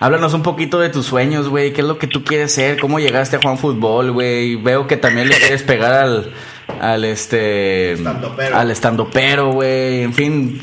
[0.00, 1.72] háblanos un poquito de tus sueños, güey.
[1.72, 2.80] ¿Qué es lo que tú quieres ser?
[2.80, 4.56] ¿Cómo llegaste a Juan Fútbol, güey?
[4.56, 6.32] Veo que también le quieres pegar al,
[6.80, 8.56] al este, Estandopero.
[8.56, 10.02] al estandopero, güey.
[10.02, 10.60] En fin,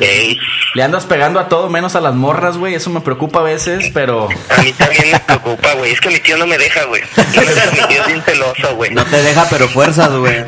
[0.74, 2.76] le andas pegando a todo menos a las morras, güey.
[2.76, 5.92] Eso me preocupa a veces, pero A mí también me preocupa, güey.
[5.92, 7.02] Es que mi tío no me deja, güey.
[7.18, 8.92] No me deja, mi tío es bien celoso, güey.
[8.92, 10.44] No te deja, pero fuerzas, güey.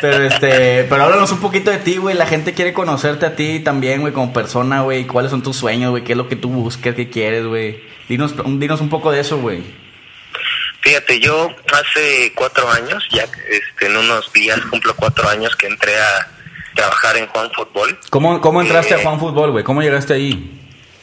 [0.00, 2.16] Pero este, pero háblanos un poquito de ti, güey.
[2.16, 5.06] La gente quiere conocerte a ti también, güey, como persona, güey.
[5.06, 6.04] ¿Cuáles son tus sueños, güey?
[6.04, 6.94] ¿Qué es lo que tú buscas?
[6.94, 7.80] ¿Qué quieres, güey?
[8.08, 9.62] Dinos, dinos un poco de eso, güey.
[10.82, 15.98] Fíjate, yo hace cuatro años, ya este, en unos días cumplo cuatro años que entré
[15.98, 16.28] a
[16.74, 17.98] trabajar en Juan Fútbol.
[18.08, 19.64] ¿Cómo, cómo entraste Eh, a Juan Fútbol, güey?
[19.64, 20.56] ¿Cómo llegaste ahí?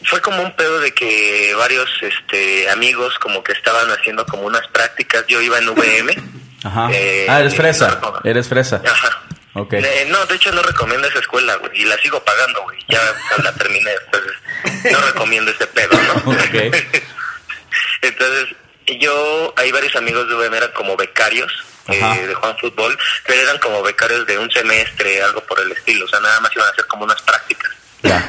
[0.04, 4.66] Fue como un pedo de que varios este, amigos como que estaban haciendo como unas
[4.70, 5.26] prácticas.
[5.28, 6.16] Yo iba en VM.
[6.64, 6.90] Ajá.
[6.92, 8.00] Eh, ah, eres fresa.
[8.02, 8.14] no.
[8.24, 8.82] Eres fresa.
[8.86, 9.24] Ajá.
[9.54, 9.74] Ok.
[9.74, 12.80] Eh, no, de hecho no recomiendo esa escuela, güey, y la sigo pagando, güey.
[12.90, 13.00] Ya
[13.44, 16.32] la terminé, entonces no recomiendo ese pedo, ¿no?
[16.32, 16.76] Ok.
[18.02, 18.56] entonces,
[18.96, 21.52] yo, hay varios amigos de UVM, eran como becarios
[21.90, 26.06] eh, de Juan Fútbol, pero eran como becarios de un semestre, algo por el estilo,
[26.06, 27.72] o sea, nada más iban a hacer como unas prácticas.
[28.04, 28.28] Ya.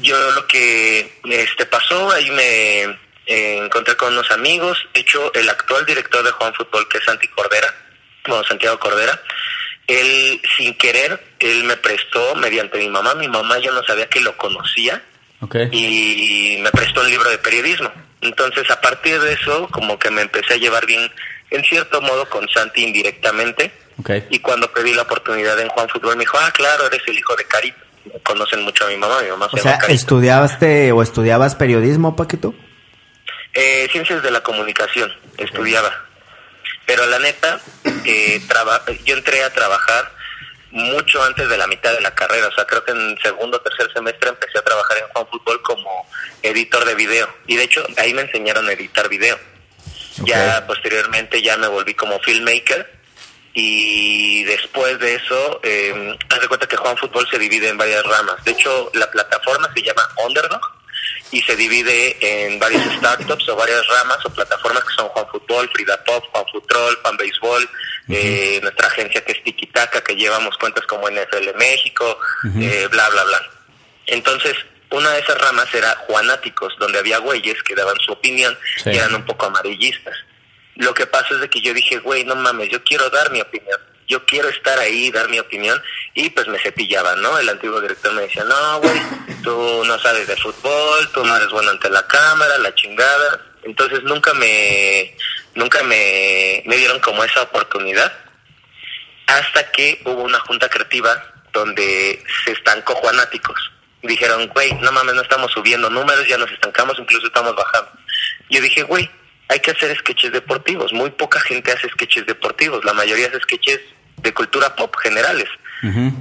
[0.00, 2.82] Yo lo que este pasó, ahí me
[3.26, 7.04] eh, encontré con unos amigos, de hecho el actual director de Juan Fútbol, que es
[7.04, 7.74] Santi Cordera,
[8.26, 9.20] bueno, Santiago Cordera,
[9.86, 14.20] él sin querer, él me prestó mediante mi mamá, mi mamá yo no sabía que
[14.20, 15.02] lo conocía
[15.70, 17.92] y me prestó un libro de periodismo.
[18.26, 21.10] Entonces a partir de eso como que me empecé a llevar bien
[21.50, 23.72] en cierto modo con Santi indirectamente
[24.30, 27.34] y cuando pedí la oportunidad en Juan Fútbol me dijo, ah claro, eres el hijo
[27.36, 27.78] de Carito.
[28.22, 29.94] Conocen mucho a mi mamá, mi mamá se O llama sea, Carito.
[30.00, 32.54] ¿estudiaste o estudiabas periodismo, Paquito?
[33.54, 35.90] Eh, ciencias de la comunicación, estudiaba.
[36.84, 37.60] Pero la neta,
[38.04, 40.12] eh, traba- yo entré a trabajar
[40.76, 42.48] mucho antes de la mitad de la carrera.
[42.48, 45.62] O sea, creo que en segundo o tercer semestre empecé a trabajar en Juan Fútbol
[45.62, 46.08] como
[46.42, 47.28] editor de video.
[47.46, 49.38] Y de hecho, ahí me enseñaron a editar video.
[50.24, 52.94] Ya posteriormente ya me volví como filmmaker.
[53.54, 58.04] Y después de eso, eh, haz de cuenta que Juan Fútbol se divide en varias
[58.04, 58.44] ramas.
[58.44, 60.75] De hecho, la plataforma se llama Underdog
[61.32, 65.68] y se divide en varios startups o varias ramas o plataformas que son Juan Fútbol,
[65.72, 67.68] Frida Pop, Juan Futrol, Juan Béisbol,
[68.08, 72.18] eh, nuestra agencia que es Tiki Taka, que llevamos cuentas como NFL México,
[72.60, 73.42] eh, bla, bla, bla.
[74.06, 74.54] Entonces,
[74.90, 78.90] una de esas ramas era Juanáticos, donde había güeyes que daban su opinión Sí.
[78.90, 80.14] y eran un poco amarillistas.
[80.76, 83.40] Lo que pasa es de que yo dije, güey, no mames, yo quiero dar mi
[83.40, 83.80] opinión.
[84.06, 85.80] Yo quiero estar ahí, dar mi opinión.
[86.14, 87.38] Y pues me cepillaban, ¿no?
[87.38, 89.00] El antiguo director me decía, no, güey,
[89.42, 93.40] tú no sabes de fútbol, tú no eres bueno ante la cámara, la chingada.
[93.64, 95.16] Entonces nunca me,
[95.54, 98.12] nunca me, me dieron como esa oportunidad.
[99.26, 103.72] Hasta que hubo una junta creativa donde se estancó Juanáticos.
[104.02, 107.90] Dijeron, güey, no mames, no estamos subiendo números, ya nos estancamos, incluso estamos bajando.
[108.50, 109.10] Yo dije, güey,
[109.48, 110.92] hay que hacer sketches deportivos.
[110.92, 112.84] Muy poca gente hace sketches deportivos.
[112.84, 113.80] La mayoría hace sketches
[114.16, 115.48] de cultura pop generales.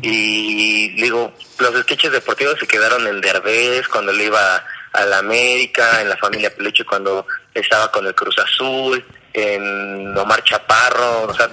[0.01, 6.01] Y digo, los sketches deportivos se quedaron en Derbez cuando le iba a la América,
[6.01, 9.03] en la familia Peluche cuando estaba con el Cruz Azul,
[9.34, 11.49] en Omar Chaparro, o sea,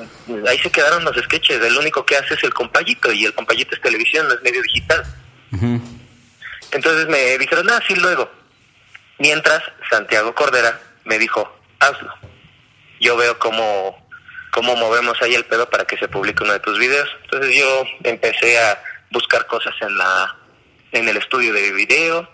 [0.47, 1.63] ahí se quedaron los sketches.
[1.63, 4.63] El único que hace es el compayito y el compayito es televisión, no es medio
[4.63, 5.05] digital.
[6.71, 8.31] Entonces me dijeron, ah, sí, luego.
[9.19, 11.51] Mientras Santiago Cordera me dijo,
[11.81, 12.15] hazlo.
[13.01, 14.02] Yo veo cómo,
[14.53, 17.09] cómo movemos ahí el pedo para que se publique uno de tus videos.
[17.25, 20.37] Entonces yo empecé a buscar cosas en la
[20.93, 22.29] en el estudio de video,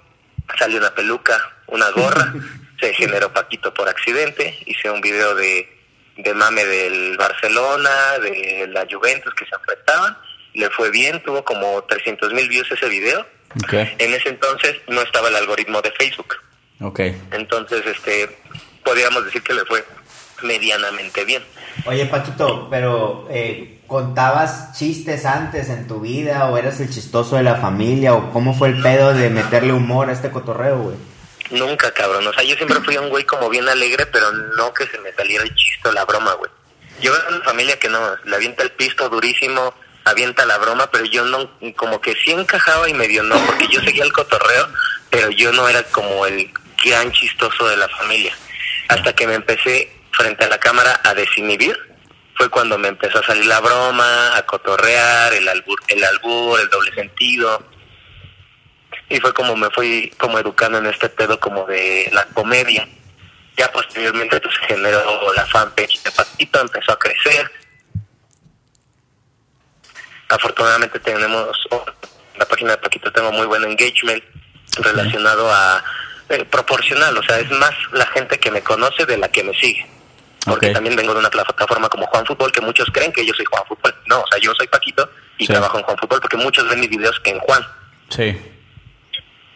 [0.59, 2.35] salió una peluca, una gorra,
[2.81, 5.79] se generó Paquito por accidente, hice un video de
[6.17, 10.19] de mame del Barcelona, de la Juventus que se enfrentaban.
[10.55, 13.25] Le fue bien, tuvo como 300 mil views ese video.
[13.71, 16.35] En ese entonces no estaba el algoritmo de Facebook.
[16.81, 17.01] Ok.
[17.31, 18.37] Entonces, este,
[18.85, 19.85] podríamos decir que le fue
[20.43, 21.43] medianamente bien.
[21.85, 27.43] Oye, Paquito, pero eh, ¿contabas chistes antes en tu vida o eras el chistoso de
[27.43, 30.97] la familia o cómo fue el pedo de meterle humor a este cotorreo, güey?
[31.51, 32.27] Nunca, cabrón.
[32.27, 35.13] O sea, yo siempre fui un güey como bien alegre, pero no que se me
[35.13, 36.51] saliera el chiste o la broma, güey.
[37.01, 39.73] Yo era una familia que no, le avienta el pisto durísimo,
[40.05, 43.81] avienta la broma, pero yo no, como que sí encajaba y medio no, porque yo
[43.81, 44.69] seguía el cotorreo,
[45.11, 46.51] pero yo no era como el
[46.85, 48.35] gran chistoso de la familia.
[48.89, 51.79] Hasta que me empecé frente a la cámara a desinhibir,
[52.35, 56.69] fue cuando me empezó a salir la broma, a cotorrear, el albur, el albur, el
[56.69, 57.65] doble sentido.
[59.09, 62.87] Y fue como me fui como educando en este pedo como de la comedia.
[63.57, 67.51] Ya posteriormente pues generó la fanpage de Paquito, empezó a crecer.
[70.29, 71.85] Afortunadamente tenemos oh,
[72.37, 74.23] la página de Paquito tengo muy buen engagement
[74.81, 75.83] relacionado a
[76.29, 79.59] eh, proporcional, o sea, es más la gente que me conoce de la que me
[79.59, 79.87] sigue.
[80.49, 83.45] Porque también vengo de una plataforma como Juan Fútbol, que muchos creen que yo soy
[83.47, 83.95] Juan Fútbol.
[84.07, 85.53] No, o sea, yo soy Paquito y Sí.
[85.53, 87.67] trabajo en Juan Fútbol porque muchos ven mis videos que en Juan.
[88.11, 88.37] Sí.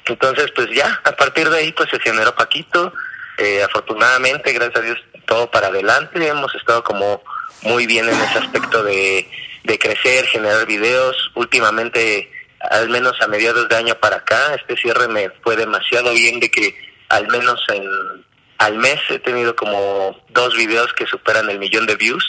[0.07, 2.92] Entonces, pues ya, a partir de ahí, pues se generó Paquito.
[3.38, 6.26] Eh, afortunadamente, gracias a Dios, todo para adelante.
[6.26, 7.22] Hemos estado como
[7.62, 9.31] muy bien en ese aspecto de,
[9.64, 11.31] de crecer, generar videos.
[11.35, 12.31] Últimamente,
[12.70, 16.50] al menos a mediados de año para acá, este cierre me fue demasiado bien de
[16.50, 16.76] que
[17.09, 18.24] al menos en
[18.64, 22.25] al mes he tenido como dos videos que superan el millón de views,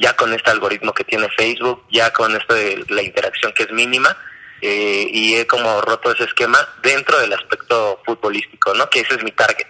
[0.00, 3.72] ya con este algoritmo que tiene Facebook, ya con esto de la interacción que es
[3.72, 4.16] mínima,
[4.60, 8.88] eh, y he como roto ese esquema dentro del aspecto futbolístico, ¿no?
[8.90, 9.66] Que ese es mi target.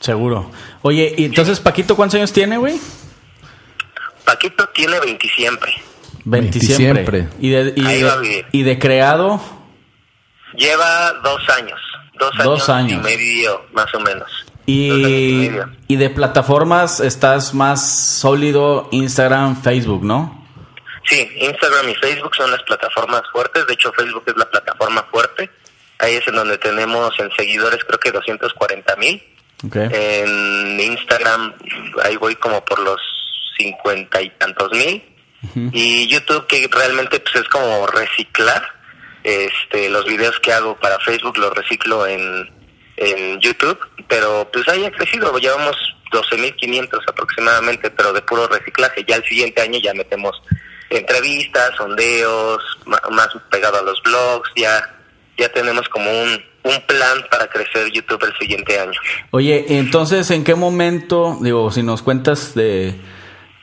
[0.00, 0.50] Seguro.
[0.82, 2.78] Oye, y entonces Paquito, ¿cuántos años tiene, güey?
[4.24, 5.74] Paquito tiene 20 siempre.
[6.24, 6.76] 20 siempre.
[6.76, 7.28] siempre.
[7.40, 8.46] Y de, y, Ahí de- va a vivir.
[8.52, 9.40] y de creado,
[10.54, 11.78] Lleva dos años,
[12.18, 12.92] dos años, Dos años.
[12.92, 14.30] y medio, más o menos.
[14.68, 15.50] Y
[15.88, 20.46] y, de plataformas estás más sólido Instagram, Facebook, ¿no?
[21.04, 23.66] Sí, Instagram y Facebook son las plataformas fuertes.
[23.66, 25.48] De hecho, Facebook es la plataforma fuerte.
[26.00, 29.22] Ahí es en donde tenemos en seguidores creo que 240 mil.
[29.72, 31.54] En Instagram
[32.04, 33.00] ahí voy como por los
[33.56, 35.02] 50 y tantos mil.
[35.72, 38.62] Y YouTube que realmente pues es como reciclar.
[39.24, 42.57] Este, los videos que hago para Facebook los reciclo en,
[42.98, 45.76] en YouTube, pero pues ahí ha crecido, llevamos
[46.12, 49.04] 12.500 aproximadamente, pero de puro reciclaje.
[49.06, 50.40] Ya el siguiente año ya metemos
[50.90, 54.94] entrevistas, sondeos, más pegado a los blogs, ya
[55.38, 56.30] ya tenemos como un,
[56.64, 58.98] un plan para crecer YouTube el siguiente año.
[59.30, 62.96] Oye, entonces, ¿en qué momento, digo, si nos cuentas de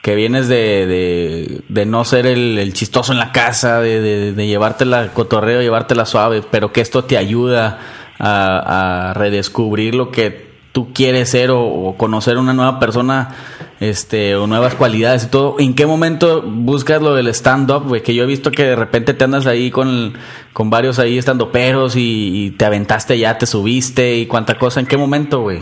[0.02, 4.32] que vienes de, de, de no ser el, el chistoso en la casa, de, de,
[4.34, 10.46] de llevártela cotorreo, llevártela suave, pero que esto te ayuda a, a redescubrir lo que
[10.72, 13.36] tú quieres ser o, o conocer una nueva persona
[13.80, 15.56] este o nuevas cualidades y todo.
[15.60, 18.02] ¿En qué momento buscas lo del stand-up, güey?
[18.04, 20.18] Que yo he visto que de repente te andas ahí con,
[20.54, 24.80] con varios ahí estando peros y, y te aventaste ya, te subiste y cuánta cosa.
[24.80, 25.62] ¿En qué momento, güey?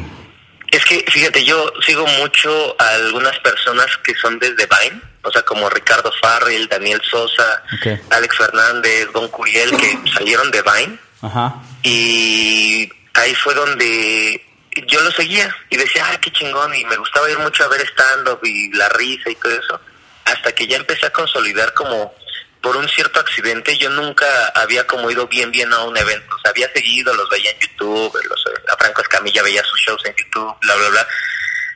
[0.71, 5.43] Es que, fíjate, yo sigo mucho a algunas personas que son desde Vine, o sea,
[5.43, 7.61] como Ricardo Farrell, Daniel Sosa.
[8.09, 10.97] Alex Fernández, Don Curiel, que salieron de Vine.
[11.23, 11.55] Ajá.
[11.83, 14.45] Y ahí fue donde
[14.87, 17.81] yo lo seguía y decía, ay, qué chingón, y me gustaba ir mucho a ver
[17.81, 19.79] stand-up y la risa y todo eso,
[20.25, 22.13] hasta que ya empecé a consolidar como
[22.61, 26.49] por un cierto accidente, yo nunca había como ido bien, bien a un evento, o
[26.49, 30.55] había seguido, los veía en YouTube, los, a Franco Escamilla veía sus shows en YouTube,
[30.61, 31.07] bla, bla, bla,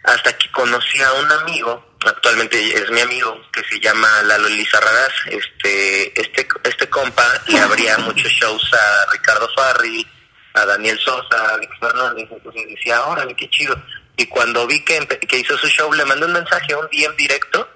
[0.04, 5.14] hasta que conocí a un amigo, actualmente es mi amigo, que se llama Lalo Elizarragas,
[5.26, 10.08] este, este, este compa le abría muchos shows a Ricardo Farri,
[10.54, 13.76] a Daniel Sosa, a Alex Fernández, entonces decía, órale, qué chido.
[14.16, 17.70] Y cuando vi que, que hizo su show, le mandé un mensaje, un DM directo,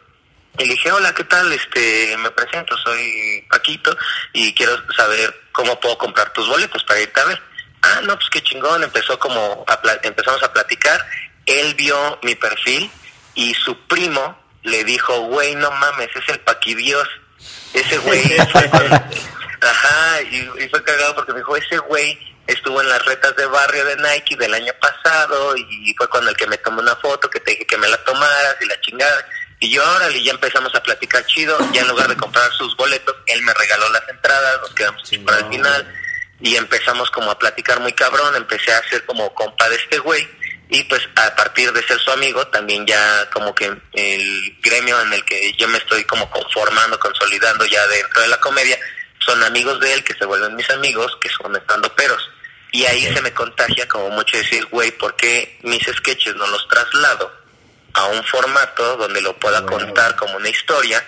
[0.58, 1.52] y le dije, hola, ¿qué tal?
[1.54, 3.96] Este, me presento, soy Paquito,
[4.34, 7.42] y quiero saber cómo puedo comprar tus boletos para irte a ver.
[7.84, 11.04] Ah, no, pues qué chingón, empezó como, a empezamos a platicar,
[11.46, 12.92] él vio mi perfil,
[13.36, 17.08] y su primo le dijo, güey, no mames, es el Paquidios.
[17.74, 18.92] Ese güey fue con-
[19.64, 22.18] Ajá, y, y fue cagado porque me dijo, ese güey
[22.48, 26.36] estuvo en las retas de barrio de Nike del año pasado y fue con el
[26.36, 29.26] que me tomó una foto que te dije que me la tomaras y la chingada.
[29.60, 31.56] Y yo, órale, ya empezamos a platicar chido.
[31.72, 35.38] Ya en lugar de comprar sus boletos, él me regaló las entradas, nos quedamos para
[35.38, 35.96] el final
[36.40, 38.36] y empezamos como a platicar muy cabrón.
[38.36, 40.28] Empecé a hacer como compa de este güey
[40.74, 45.12] y pues a partir de ser su amigo también ya como que el gremio en
[45.12, 48.80] el que yo me estoy como conformando, consolidando ya dentro de la comedia,
[49.20, 52.26] son amigos de él que se vuelven mis amigos, que son estando peros.
[52.72, 56.66] Y ahí se me contagia como mucho decir, güey, ¿por qué mis sketches no los
[56.70, 57.30] traslado
[57.94, 61.06] a un formato donde lo pueda contar como una historia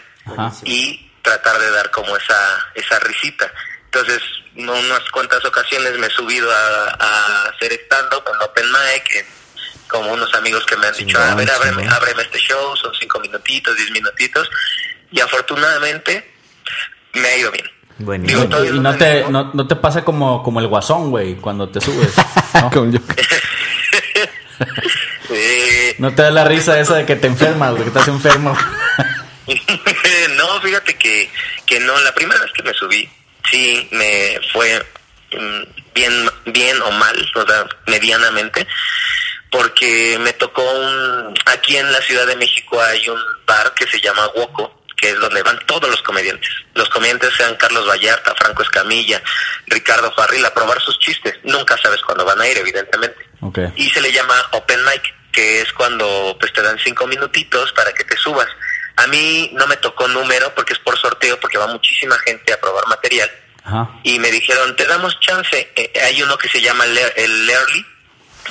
[0.66, 3.50] y tratar de dar como esa, esa risita?
[3.86, 4.22] Entonces,
[4.58, 9.26] en unas cuantas ocasiones me he subido a, a hacer stand-up en Open Mic,
[9.94, 13.20] como unos amigos que me han dicho, a ver, ábreme, ábreme este show, son cinco
[13.20, 14.50] minutitos, diez minutitos,
[15.12, 16.34] y afortunadamente
[17.14, 17.70] me ha ido bien.
[18.00, 18.34] Bueno, y,
[18.80, 22.12] no, te, no, no, te pasa como, como el guasón, güey, cuando te subes.
[22.56, 22.72] ¿no?
[26.00, 28.58] no te da la risa esa de que te enfermas, de que estás enfermo.
[30.38, 31.30] no, fíjate que,
[31.68, 33.08] que no, la primera vez que me subí,
[33.52, 34.84] sí me fue
[35.34, 35.62] mm,
[35.94, 36.12] bien,
[36.48, 38.66] bien o mal, o sea, medianamente,
[39.54, 44.02] porque me tocó un, aquí en la Ciudad de México hay un bar que se
[44.02, 46.50] llama Woco, que es donde van todos los comediantes.
[46.74, 49.22] Los comediantes sean Carlos Vallarta, Franco Escamilla,
[49.68, 51.36] Ricardo Farril a probar sus chistes.
[51.44, 53.30] Nunca sabes cuándo van a ir, evidentemente.
[53.76, 57.94] Y se le llama Open Mic, que es cuando pues te dan cinco minutitos para
[57.94, 58.48] que te subas.
[58.96, 62.60] A mí no me tocó número porque es por sorteo, porque va muchísima gente a
[62.60, 63.30] probar material.
[64.02, 65.72] Y me dijeron, te damos chance.
[65.76, 67.93] Eh, hay uno que se llama el, el Early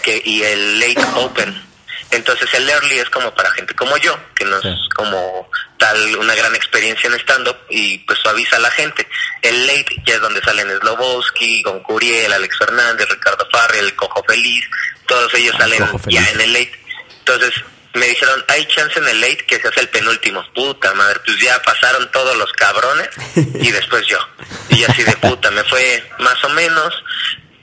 [0.03, 1.73] que, y el Late Open.
[2.11, 6.35] Entonces el early es como para gente como yo, que no es como tal una
[6.35, 9.09] gran experiencia en stand-up y pues suaviza a la gente.
[9.41, 14.69] El late ya es donde salen Slobowski, Goncuriel, Alex Fernández, Ricardo Farrell, el Cojo Feliz,
[15.07, 16.79] todos ellos salen ya en el late.
[17.21, 17.55] Entonces
[17.95, 20.45] me dijeron, hay chance en el late que se hace el penúltimo.
[20.55, 24.19] Puta madre, pues ya pasaron todos los cabrones y después yo.
[24.69, 26.95] Y así de puta, me fue más o menos,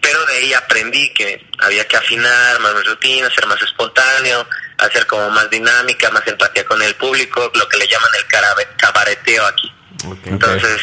[0.01, 5.05] pero de ahí aprendí que había que afinar más mi rutina, ser más espontáneo, hacer
[5.07, 9.71] como más dinámica, más empatía con el público, lo que le llaman el cabareteo aquí.
[10.25, 10.81] Entonces,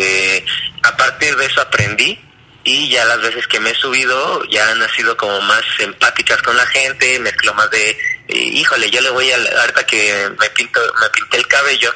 [0.00, 0.44] eh,
[0.82, 2.18] a partir de eso aprendí
[2.64, 6.56] y ya las veces que me he subido ya han sido como más empáticas con
[6.56, 7.96] la gente, mezclo más de, eh,
[8.28, 11.94] híjole, yo le voy a, ahorita que me pinto, me pinté el cabello,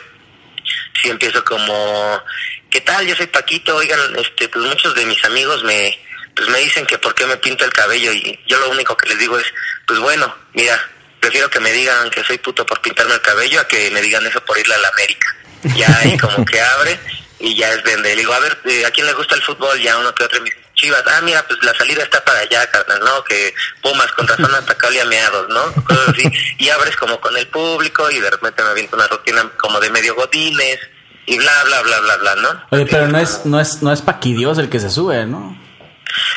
[1.03, 2.23] si empiezo como,
[2.71, 3.05] ¿qué tal?
[3.05, 5.99] Yo soy Paquito, oigan, este, pues muchos de mis amigos me,
[6.41, 9.11] pues me dicen que por qué me pinto el cabello y yo lo único que
[9.11, 9.45] les digo es,
[9.87, 10.75] pues bueno, mira,
[11.21, 14.27] prefiero que me digan que soy puto por pintarme el cabello a que me digan
[14.27, 15.37] eso por irle a la América.
[15.77, 16.99] Ya ahí como que abre
[17.41, 18.15] y ya es vende.
[18.15, 19.79] Le digo, a ver, eh, ¿a quién le gusta el fútbol?
[19.83, 22.67] Ya uno que otro me dice, Chivas, ah, mira, pues la salida está para allá,
[22.71, 23.23] carnal, ¿no?
[23.25, 25.85] Que Pumas con razón hasta acá meados, ¿no?
[25.85, 26.33] Cosas así.
[26.57, 29.91] Y abres como con el público y de repente me aviento una rutina como de
[29.91, 30.79] medio godines
[31.27, 32.49] y bla, bla, bla, bla, bla, ¿no?
[32.71, 35.60] Oye, pero no es, no es, no es paquidios el que se sube, ¿no?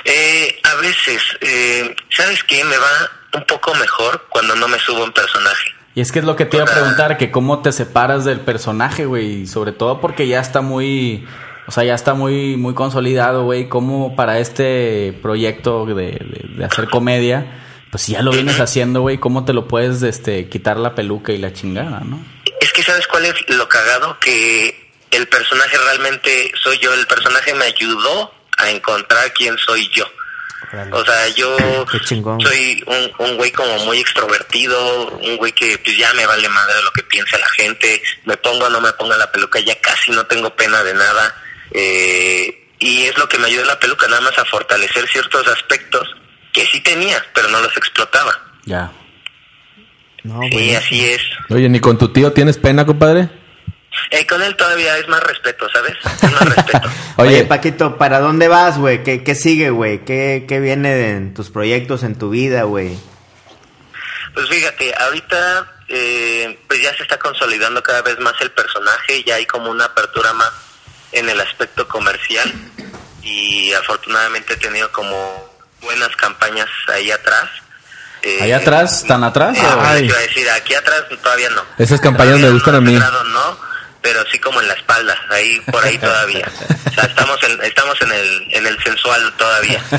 [0.05, 2.63] Eh, a veces, eh, ¿sabes qué?
[2.63, 5.71] Me va un poco mejor cuando no me subo en personaje.
[5.95, 8.39] Y es que es lo que te iba a preguntar, que cómo te separas del
[8.39, 11.27] personaje, güey, sobre todo porque ya está muy,
[11.67, 16.19] o sea, ya está muy, muy consolidado, güey, cómo para este proyecto de,
[16.57, 20.49] de, hacer comedia, pues si ya lo vienes haciendo, güey, cómo te lo puedes, este,
[20.49, 22.19] quitar la peluca y la chingada, ¿no?
[22.59, 27.53] Es que sabes cuál es lo cagado, que el personaje realmente soy yo, el personaje
[27.53, 30.05] me ayudó a encontrar quién soy yo.
[30.91, 31.55] O sea, yo
[32.39, 36.81] soy un, un güey como muy extrovertido, un güey que pues ya me vale madre
[36.83, 40.11] lo que piense la gente, me pongo o no me ponga la peluca, ya casi
[40.11, 41.35] no tengo pena de nada.
[41.71, 46.09] Eh, y es lo que me ayuda la peluca, nada más a fortalecer ciertos aspectos
[46.51, 48.35] que sí tenía, pero no los explotaba.
[48.65, 48.91] Ya.
[50.23, 51.21] No, sí, así es.
[51.49, 53.29] Oye, ¿ni con tu tío tienes pena, compadre?
[54.09, 55.95] Eh, con él todavía es más respeto, ¿sabes?
[56.21, 56.89] Es más respeto.
[57.17, 59.03] Oye, Paquito, ¿para dónde vas, güey?
[59.03, 60.03] ¿Qué, ¿Qué, sigue, güey?
[60.05, 62.97] ¿Qué, ¿Qué viene en tus proyectos, en tu vida, güey?
[64.33, 69.35] Pues fíjate, ahorita eh, pues ya se está consolidando cada vez más el personaje, ya
[69.35, 70.51] hay como una apertura más
[71.11, 72.51] en el aspecto comercial
[73.21, 77.49] y afortunadamente he tenido como buenas campañas ahí atrás.
[78.23, 79.05] Eh, ¿Ahí atrás?
[79.05, 79.57] ¿Tan atrás?
[79.57, 81.63] Eh, a decir, aquí atrás todavía no.
[81.77, 82.93] Esas campañas me gustan a mí.
[82.93, 83.57] no,
[84.03, 86.45] pero sí como en la espalda, ahí por ahí todavía.
[86.85, 89.81] O sea, estamos en, estamos en el, en el sensual todavía,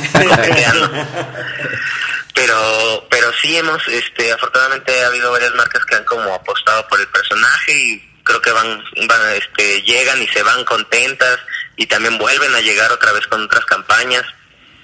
[2.35, 7.01] pero, pero sí hemos, este, afortunadamente ha habido varias marcas que han como apostado por
[7.01, 11.41] el personaje y creo que van, van, este, llegan y se van contentas
[11.77, 14.25] y también vuelven a llegar otra vez con otras campañas.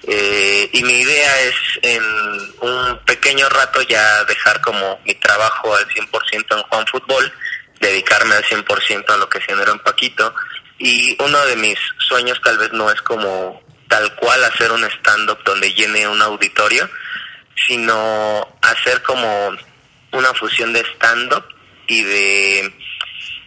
[0.05, 2.03] Eh, y mi idea es en
[2.63, 7.31] un pequeño rato ya dejar como mi trabajo al 100% en Juan Fútbol
[7.81, 10.35] dedicarme al 100% a lo que genero en Paquito.
[10.79, 15.39] Y uno de mis sueños tal vez no es como tal cual hacer un stand-up
[15.45, 16.89] donde llene un auditorio,
[17.67, 19.51] sino hacer como
[20.13, 21.45] una fusión de stand-up
[21.87, 22.75] y de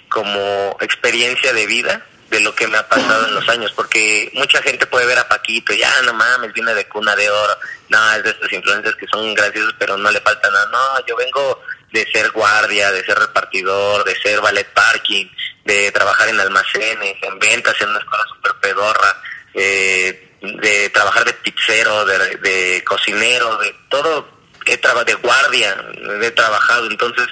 [0.09, 4.61] como experiencia de vida de lo que me ha pasado en los años, porque mucha
[4.63, 7.57] gente puede ver a Paquito y ya, no mames, viene de cuna de oro,
[7.89, 11.15] no, es de estos influencers que son graciosos, pero no le falta nada, no, yo
[11.15, 11.61] vengo
[11.93, 15.27] de ser guardia, de ser repartidor, de ser ballet parking,
[15.63, 19.21] de trabajar en almacenes, en ventas, en una escuela super pedorra,
[19.53, 24.27] eh, de trabajar de pizzero, de, de cocinero, de todo,
[24.65, 25.77] he trabajado de guardia,
[26.19, 27.27] he trabajado, entonces,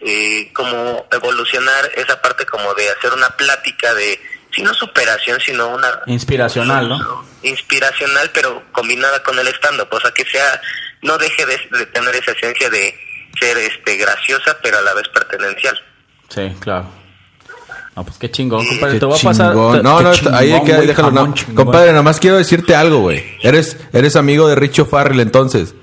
[0.00, 4.20] eh, como evolucionar esa parte como de hacer una plática de,
[4.52, 6.00] si no superación, sino una...
[6.06, 7.24] Inspiracional, ¿no?
[7.44, 10.60] Inspiracional, pero combinada con el stand-up, o sea, que sea,
[11.02, 15.08] no deje de, de tener esa esencia de ser este graciosa, pero a la vez
[15.08, 15.78] pertenencial.
[16.28, 16.86] Sí, claro.
[17.96, 18.94] No, pues qué chingón, compadre.
[18.94, 19.50] Qué Te voy a pasar.
[19.50, 21.10] te- No, no, chingón, ahí hay que güey, déjalo.
[21.10, 21.16] no.
[21.20, 21.54] jamón chingón.
[21.56, 23.36] Compadre, nada más quiero decirte algo, güey.
[23.42, 25.74] Eres, eres amigo de Richo Farrell entonces.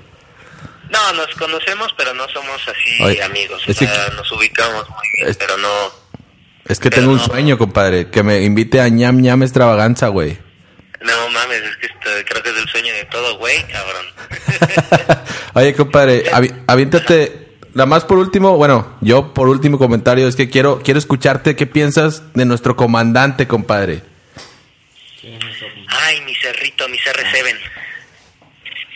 [0.90, 3.62] No, nos conocemos, pero no somos así Oye, amigos.
[3.68, 5.68] O es que- sea, nos ubicamos muy bien, Es- pero no.
[6.66, 7.24] Es que Pero tengo un no.
[7.26, 8.10] sueño, compadre.
[8.10, 10.38] Que me invite a ñam ñam extravaganza, güey.
[11.02, 14.06] No mames, es que esto, creo que es el sueño de todo, güey, cabrón.
[15.54, 17.46] Oye, compadre, avi- aviéntate.
[17.74, 21.68] Nada más por último, bueno, yo por último comentario es que quiero, quiero escucharte qué
[21.68, 24.02] piensas de nuestro comandante, compadre.
[25.90, 27.56] Ay, mi cerrito, mi CR7.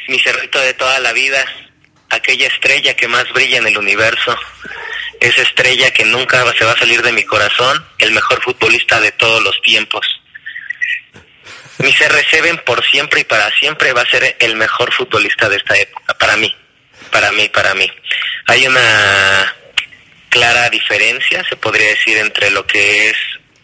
[0.08, 1.44] Mi cerrito de toda la vida.
[2.10, 4.36] Aquella estrella que más brilla en el universo.
[5.20, 7.86] Esa estrella que nunca se va a salir de mi corazón.
[8.00, 10.06] El mejor futbolista de todos los tiempos.
[11.82, 15.76] Mi CR7 por siempre y para siempre va a ser el mejor futbolista de esta
[15.78, 16.14] época.
[16.20, 16.54] Para mí.
[17.12, 17.88] Para mí, para mí.
[18.48, 19.56] Hay una
[20.30, 23.16] clara diferencia, se podría decir, entre lo que es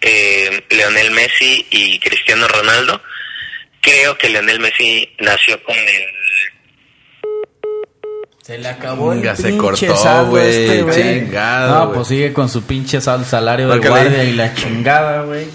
[0.01, 3.01] eh, Leonel Messi y Cristiano Ronaldo.
[3.81, 6.03] Creo que Leonel Messi nació con el...
[8.43, 9.57] Se le acabó el Venga, se pinche
[9.87, 10.83] cortó, saldo güey, este,
[11.31, 15.47] No, pues sigue con su pinche sal- salario de guardia y la chingada, güey.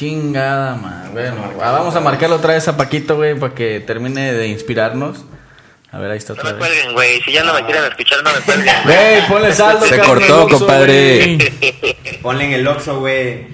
[0.00, 1.10] Chingada, man.
[1.12, 5.26] Bueno, ah, vamos a marcarle otra vez a Paquito, güey, para que termine de inspirarnos.
[5.92, 6.68] A ver, ahí está No otra me vez.
[6.68, 7.20] cuelguen, güey.
[7.20, 8.74] Si ya no me quieren escuchar, no me cuelguen.
[8.84, 11.36] Güey, ponle saldo, Se cortó, compadre.
[12.22, 13.46] Ponle en el Oxxo, güey.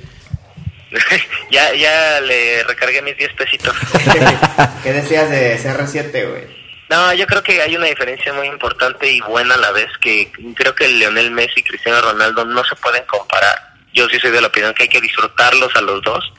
[1.50, 3.74] ya, ya le recargué mis 10 pesitos.
[4.84, 6.44] ¿Qué decías de CR7, güey?
[6.88, 10.30] No, yo creo que hay una diferencia muy importante y buena a la vez, que
[10.54, 13.75] creo que Leonel Messi y Cristiano Ronaldo no se pueden comparar.
[13.96, 16.32] Yo sí soy de la opinión que hay que disfrutarlos a los dos,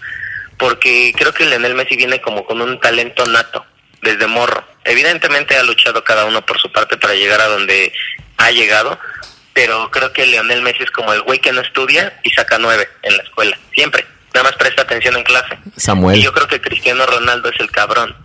[0.58, 3.66] porque creo que Leonel Messi viene como con un talento nato,
[4.01, 4.64] desde morro.
[4.86, 7.91] Evidentemente ha luchado cada uno por su parte para llegar a donde
[8.38, 8.99] ha llegado,
[9.53, 12.88] pero creo que Leonel Messi es como el güey que no estudia y saca nueve
[13.01, 14.05] en la escuela, siempre.
[14.36, 15.58] Nada más presta atención en clase.
[15.78, 16.20] Samuel.
[16.20, 18.16] Y yo creo que Cristiano Ronaldo es el cabrón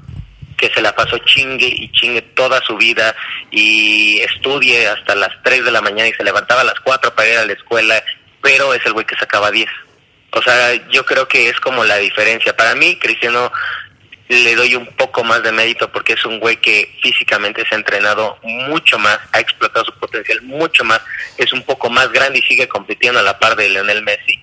[0.62, 3.16] que se la pasó chingue y chingue toda su vida
[3.50, 7.28] y estudie hasta las 3 de la mañana y se levantaba a las 4 para
[7.28, 8.00] ir a la escuela,
[8.42, 9.68] pero es el güey que sacaba 10.
[10.32, 12.56] O sea, yo creo que es como la diferencia.
[12.56, 13.52] Para mí, Cristiano
[14.28, 17.78] le doy un poco más de mérito porque es un güey que físicamente se ha
[17.78, 21.02] entrenado mucho más, ha explotado su potencial mucho más,
[21.36, 24.40] es un poco más grande y sigue compitiendo a la par de Lionel Messi.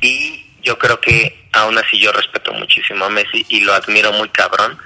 [0.00, 4.28] Y yo creo que aún así yo respeto muchísimo a Messi y lo admiro muy
[4.28, 4.76] cabrón.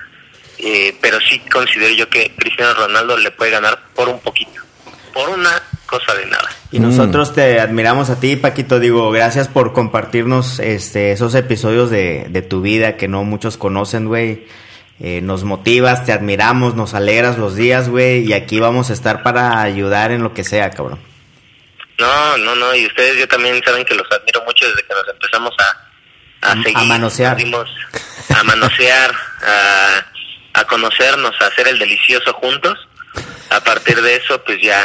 [0.59, 4.63] Eh, pero sí considero yo que Cristiano Ronaldo le puede ganar por un poquito,
[5.13, 6.49] por una cosa de nada.
[6.73, 8.79] Y nosotros te admiramos a ti, Paquito.
[8.81, 14.07] Digo, gracias por compartirnos este, esos episodios de, de tu vida que no muchos conocen,
[14.07, 14.47] güey.
[15.01, 18.25] Eh, nos motivas, te admiramos, nos alegras los días, güey.
[18.27, 20.99] Y aquí vamos a estar para ayudar en lo que sea, cabrón.
[21.99, 25.09] No, no, no, y ustedes yo también saben que los admiro mucho desde que nos
[25.15, 26.89] empezamos a, a, A- a seguir.
[26.89, 27.37] manosear.
[27.37, 27.69] dimos
[28.39, 29.11] A manosear,
[29.43, 32.77] a, a conocernos, a hacer el delicioso juntos.
[33.51, 34.85] A partir de eso, pues ya,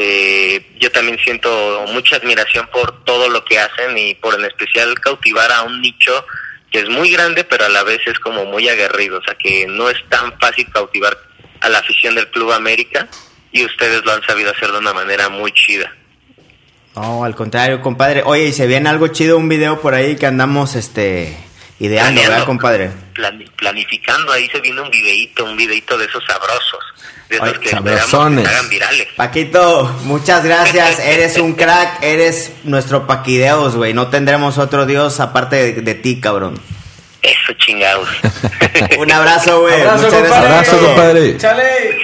[0.00, 4.94] eh, yo también siento mucha admiración por todo lo que hacen y por en especial
[5.00, 6.24] cautivar a un nicho
[6.70, 9.18] que es muy grande, pero a la vez es como muy aguerrido.
[9.18, 11.18] O sea, que no es tan fácil cautivar
[11.60, 13.08] a la afición del Club América
[13.50, 15.92] y ustedes lo han sabido hacer de una manera muy chida.
[16.94, 18.22] No, al contrario, compadre.
[18.24, 21.36] Oye, y se viene algo chido, un video por ahí que andamos, este,
[21.80, 22.46] ideando, ¿verdad, Planeando.
[22.46, 22.90] compadre?
[23.14, 26.80] Plan- planificando, ahí se viene un videito, un videito de esos sabrosos,
[27.28, 28.44] de esos Ay, que esperamos que sabrosones.
[28.48, 29.08] se hagan virales.
[29.16, 30.98] Paquito, muchas gracias.
[31.00, 33.94] Eres un crack, eres nuestro Paquideos, güey.
[33.94, 36.60] No tendremos otro dios aparte de, de ti, cabrón.
[37.22, 38.08] Eso chingados.
[38.98, 39.74] Un abrazo, güey.
[39.80, 40.30] Abrazo, Muchas gracias.
[40.30, 40.54] compadre.
[40.54, 41.36] Abrazo, compadre.
[41.38, 41.98] Chale.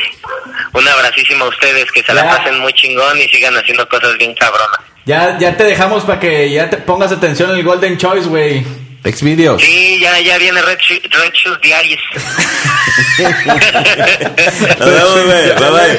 [0.72, 2.36] un abracísimo a ustedes, que se la Ya.
[2.36, 4.80] pasen muy chingón y sigan haciendo cosas bien cabronas.
[5.06, 8.64] Ya, ya te dejamos para que ya te pongas atención en el Golden Choice, güey.
[9.04, 9.60] Exvideos.
[9.62, 12.00] Sí, ya, ya viene Red, Shoe- Red Shoes Diaries.
[14.78, 15.54] Nos vemos, güey.
[15.54, 15.98] Bye, bye.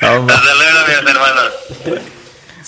[0.00, 1.52] Hasta luego, mis hermanos.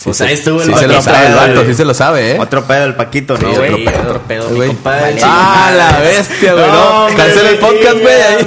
[0.04, 2.36] Pues ahí estuvo el Sí se lo sabe el vato, sí se lo sabe, ¿eh?
[2.40, 3.52] Otro pedo del Paquito, Sí, ¿no?
[3.52, 4.00] güey, otro pedo.
[4.08, 4.68] otro pedo, mi Güey.
[4.68, 5.16] compadre.
[5.22, 6.66] Ah, la bestia, güey.
[6.66, 8.14] No, Cancela el podcast, güey.
[8.14, 8.46] ahí.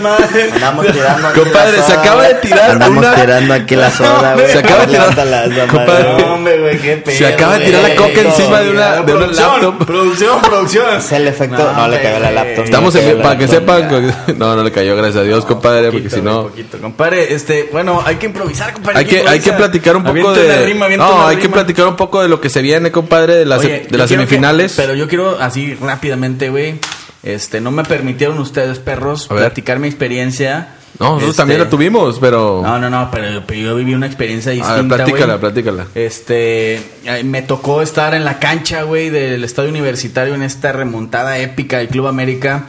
[0.53, 4.33] Andamos tirando aquí Compadre, la se acaba de tirar Andamos una- tirando aquí la soda,
[4.33, 4.51] güey.
[4.51, 6.03] Se acaba de tirar- Compadre.
[6.25, 7.15] No, hombre, güey, qué pedo.
[7.17, 7.97] Se acaba de tirar la güey.
[7.97, 9.85] coca encima de una, de una Producción, laptop.
[9.85, 10.95] Producción, producción.
[10.97, 11.71] Es el efecto.
[11.75, 12.65] No, le cayó la laptop.
[12.65, 14.13] Estamos en para que sepan.
[14.37, 16.43] No, no le cayó, gracias a Dios, compadre, porque si no.
[16.43, 18.99] Poquito, compadre, este, bueno, hay que improvisar, compadre.
[18.99, 19.57] Hay que, hay que improvisa.
[19.57, 20.73] platicar un poco de.
[20.97, 23.69] no, hay que platicar un poco de lo que se viene, compadre, de las, Oye,
[23.69, 24.73] de las quiero que- semifinales.
[24.75, 26.75] pero yo quiero así rápidamente, güey.
[27.23, 30.75] Este, no me permitieron ustedes, perros, platicar mi experiencia.
[30.99, 32.61] no, nosotros Este, también la tuvimos, pero.
[32.63, 35.39] No, no, no, pero, pero yo viví una experiencia a ver, distinta, platícala, güey.
[35.39, 35.85] platícala.
[35.95, 36.81] Este,
[37.23, 41.87] me tocó estar en la cancha, güey, del Estadio Universitario en esta remontada épica del
[41.87, 42.65] Club América.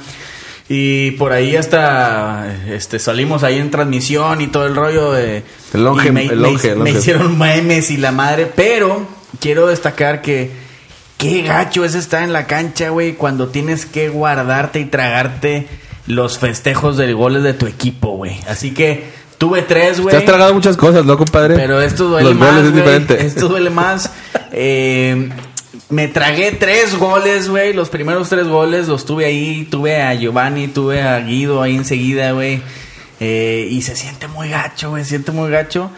[0.68, 5.42] Y por ahí hasta este salimos ahí en transmisión y todo el rollo de
[5.74, 9.06] El longe- me, el me- longe, me hicieron memes y la madre, pero
[9.40, 10.50] quiero destacar que
[11.18, 15.66] qué gacho es estar en la cancha, güey, cuando tienes que guardarte y tragarte
[16.06, 18.40] los festejos de goles de tu equipo, güey.
[18.48, 19.04] Así que
[19.38, 20.12] tuve tres, güey.
[20.12, 21.56] Te has tragado muchas cosas, ¿no, compadre?
[21.56, 22.50] Pero esto duele Los más.
[22.54, 23.26] goles es diferente.
[23.26, 24.10] Esto duele más.
[24.56, 25.30] Eh,
[25.88, 27.72] me tragué tres goles, güey.
[27.72, 29.66] Los primeros tres goles los tuve ahí.
[29.70, 32.60] Tuve a Giovanni, tuve a Guido ahí enseguida, güey.
[33.20, 35.02] Eh, y se siente muy gacho, güey.
[35.04, 35.90] Se siente muy gacho.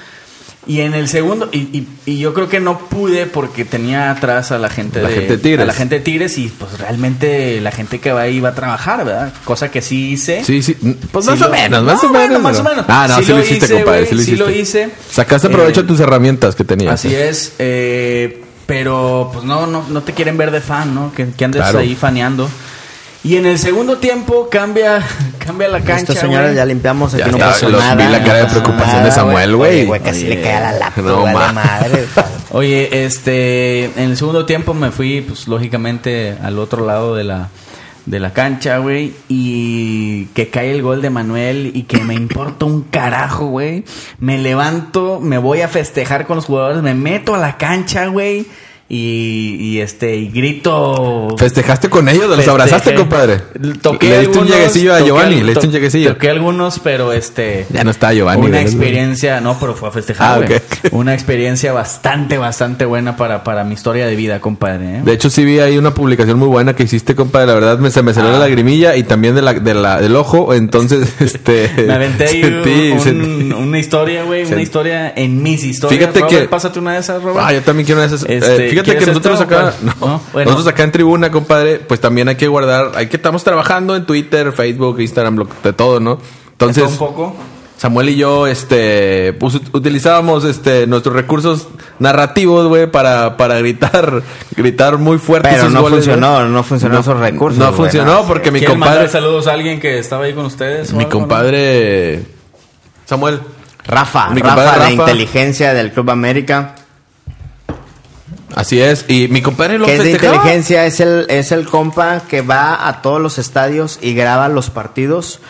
[0.69, 4.51] Y en el segundo, y, y- y yo creo que no pude porque tenía atrás
[4.51, 5.63] a la gente La de, gente de Tigres.
[5.63, 8.55] a la gente de Tigres y pues realmente la gente que va ahí va a
[8.57, 9.33] trabajar, ¿verdad?
[9.45, 10.43] Cosa que sí hice.
[10.45, 10.75] Sí, sí.
[10.75, 12.43] Pues Sí más lo- o menos, No, más o menos.
[12.43, 12.85] más o menos.
[12.89, 14.07] Ah, no, sí, lo hiciste, hice, compadre.
[14.07, 14.45] Sí lo sí hiciste.
[14.45, 14.89] lo hice.
[15.09, 16.95] Sacaste provecho Eh, de tus herramientas que tenías.
[16.95, 21.13] Así es, eh, pero pues no, no, no te quieren ver de fan, ¿no?
[21.13, 21.79] Que, que andes Claro.
[21.79, 22.49] ahí faneando.
[23.25, 25.03] Y en el segundo tiempo cambia,
[25.45, 25.97] cambia la cancha.
[26.13, 26.57] Estos señores güey.
[26.57, 27.95] ya limpiamos, aquí Ya no está, pasó los- nada.
[27.97, 29.85] vi la cara de preocupación de Samuel, güey.
[29.87, 31.53] Güey, casi Oye, le cae a la laptop, no, vale ma.
[31.53, 32.07] madre.
[32.53, 37.49] Oye, este, en el segundo tiempo me fui, pues lógicamente al otro lado de la,
[38.07, 42.65] de la cancha, güey, y que cae el gol de Manuel y que me importa
[42.65, 43.85] un carajo, güey.
[44.19, 48.47] Me levanto, me voy a festejar con los jugadores, me meto a la cancha, güey,
[48.89, 51.35] y, y este, y grito.
[51.39, 52.23] ¿Festejaste con ellos?
[52.27, 52.51] ¿Los Festejé.
[52.51, 53.39] abrazaste, compadre?
[53.83, 55.41] Toqué Le diste un lleguecillo a Giovanni.
[55.43, 56.13] Le diste un lleguecillo.
[56.13, 57.67] Toqué algunos, pero este.
[57.71, 60.89] Ya no está Giovanni, Una experiencia, no, pero fue a festejar, Ah.
[60.93, 64.99] Una experiencia bastante, bastante buena para, para mi historia de vida, compadre.
[64.99, 65.03] ¿eh?
[65.05, 67.47] De hecho, sí vi ahí una publicación muy buena que hiciste, compadre.
[67.49, 68.35] La verdad, me, se me salió Ah.
[68.35, 70.55] la lagrimilla y también de la, de la, del ojo.
[70.55, 71.71] Entonces, este.
[71.87, 75.99] Me aventé sentí- un- sentí- una historia, güey, una historia en mis historias.
[76.01, 77.45] Fíjate Robert, que- Pásate una de esas, Robert.
[77.49, 78.29] Ah, yo también quiero una de esas.
[78.29, 79.95] Este, Eh, fíjate ¿quieres que nosotros acá, cuál?
[80.01, 80.51] no, No, bueno.
[80.51, 84.07] nosotros acá en tribuna, compadre, pues también hay que guardar, hay que estamos trabajando en
[84.07, 86.19] Twitter, Facebook, Instagram, lo- de todo, ¿no?
[86.53, 87.35] Entonces, un poco.
[87.79, 91.69] Samuel y yo, este, pues, ut- utilizábamos, este, nuestros recursos
[91.99, 94.23] narrativos, güey, para, para gritar,
[94.57, 95.51] gritar muy fuerte.
[95.53, 98.97] Pero no goles, funcionó, no funcionó esos recursos, No funcionó no, porque mi ¿Quieren mandar
[99.01, 100.93] compadre, saludos a alguien que estaba ahí con ustedes?
[100.95, 101.19] mi algo, no?
[101.21, 102.23] compadre,
[103.05, 103.41] Samuel,
[103.85, 104.93] Rafa, Mi Rafa compadre de Rafa.
[105.13, 106.75] inteligencia del Club América.
[108.55, 112.23] Así es, y mi compadre lo Que es de inteligencia, es el, es el compa
[112.29, 115.41] que va a todos los estadios y graba los partidos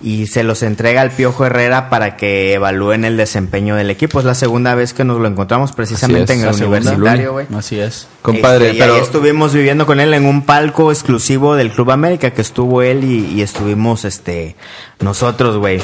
[0.00, 4.20] y se los entrega al Piojo Herrera para que evalúen el desempeño del equipo.
[4.20, 7.46] Es la segunda vez que nos lo encontramos precisamente es, en el universitario, güey.
[7.54, 8.06] Así es.
[8.22, 11.90] Compadre, Este, y pero ahí estuvimos viviendo con él en un palco exclusivo del Club
[11.90, 14.56] América, que estuvo él y, y estuvimos este
[15.00, 15.80] nosotros, güey.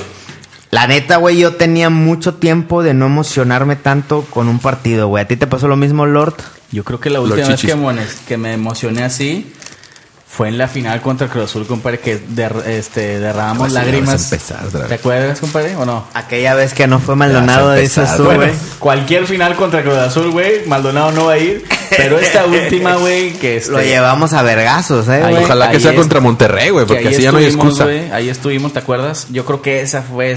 [0.70, 5.22] La neta, güey, yo tenía mucho tiempo de no emocionarme tanto con un partido, güey.
[5.24, 6.34] ¿A ti te pasó lo mismo, Lord?
[6.72, 7.60] Yo creo que la última vez
[8.26, 9.52] que, me emocioné así
[10.26, 14.32] fue en la final contra Cruz Azul, compadre, que der- este, derramamos Así ya lágrimas.
[14.32, 14.64] empezar.
[14.88, 16.06] ¿Te acuerdas, compadre, o no?
[16.14, 18.40] Aquella vez que no fue Maldonado, dices empezar, tú, bueno.
[18.40, 18.52] güey.
[18.78, 21.64] Cualquier final contra Cruz Azul, güey, Maldonado no va a ir.
[21.94, 25.90] Pero esta última, güey, que este, Lo llevamos a vergazos, eh, Ahí- ojalá que sea
[25.90, 27.84] es- contra Monterrey, güey, que porque así ya no hay excusa.
[28.14, 29.26] ahí estuvimos, ¿te acuerdas?
[29.28, 30.34] Yo creo que esa fue,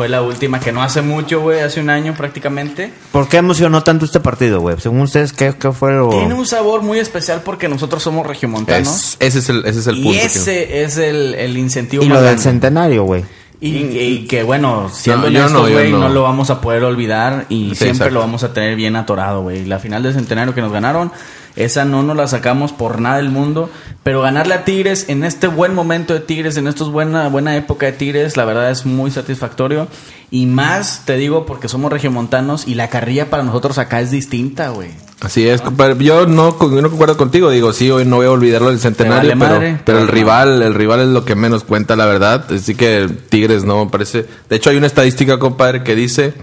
[0.00, 2.90] fue la última, que no hace mucho, güey, hace un año prácticamente.
[3.12, 4.80] ¿Por qué emocionó tanto este partido, güey?
[4.80, 6.08] Según ustedes, ¿qué, qué fue lo...?
[6.08, 8.88] Tiene un sabor muy especial porque nosotros somos regiomontanos.
[8.88, 10.18] Es- ese es el, ese es el y punto.
[10.18, 12.42] que- ese es el, el incentivo Y más lo del grande.
[12.42, 13.24] centenario, güey.
[13.62, 15.98] Y, y que bueno, siendo No, honestos, güey, no.
[15.98, 16.08] no.
[16.08, 18.14] lo vamos a poder olvidar y Sí, siempre exacto.
[18.14, 19.66] lo vamos a tener bien atorado, güey.
[19.66, 21.12] La final del centenario que nos ganaron,
[21.56, 23.68] esa no nos la sacamos por nada del mundo,
[24.02, 27.84] pero ganarle a Tigres en este buen momento de Tigres, en esta buena buena época
[27.86, 29.88] de Tigres, la verdad es muy satisfactorio
[30.30, 34.70] y más te digo porque somos regiomontanos y la carrilla para nosotros acá es distinta,
[34.70, 34.88] güey.
[35.20, 36.02] Así es, compadre.
[36.02, 37.50] Yo no, yo no concuerdo contigo.
[37.50, 40.74] Digo, sí, hoy no voy a olvidarlo del centenario, vale pero, pero el rival, el
[40.74, 42.46] rival es lo que menos cuenta, la verdad.
[42.50, 44.26] Así que Tigres no me parece.
[44.48, 46.34] De hecho, hay una estadística, compadre, que dice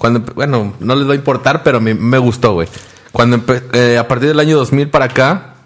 [0.00, 2.66] cuando, bueno, no les va a importar, pero me, me gustó, güey.
[3.12, 3.38] Cuando
[3.74, 5.56] eh, a partir del año 2000 para acá,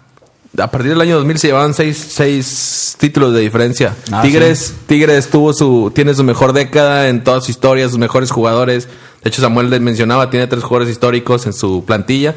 [0.57, 3.95] a partir del año 2000 se llevaban seis, seis títulos de diferencia.
[4.11, 8.29] Ah, Tigres, Tigres tuvo su, tiene su mejor década en toda su historia, sus mejores
[8.29, 8.89] jugadores.
[9.25, 12.35] De hecho, Samuel les mencionaba, tiene tres jugadores históricos en su plantilla.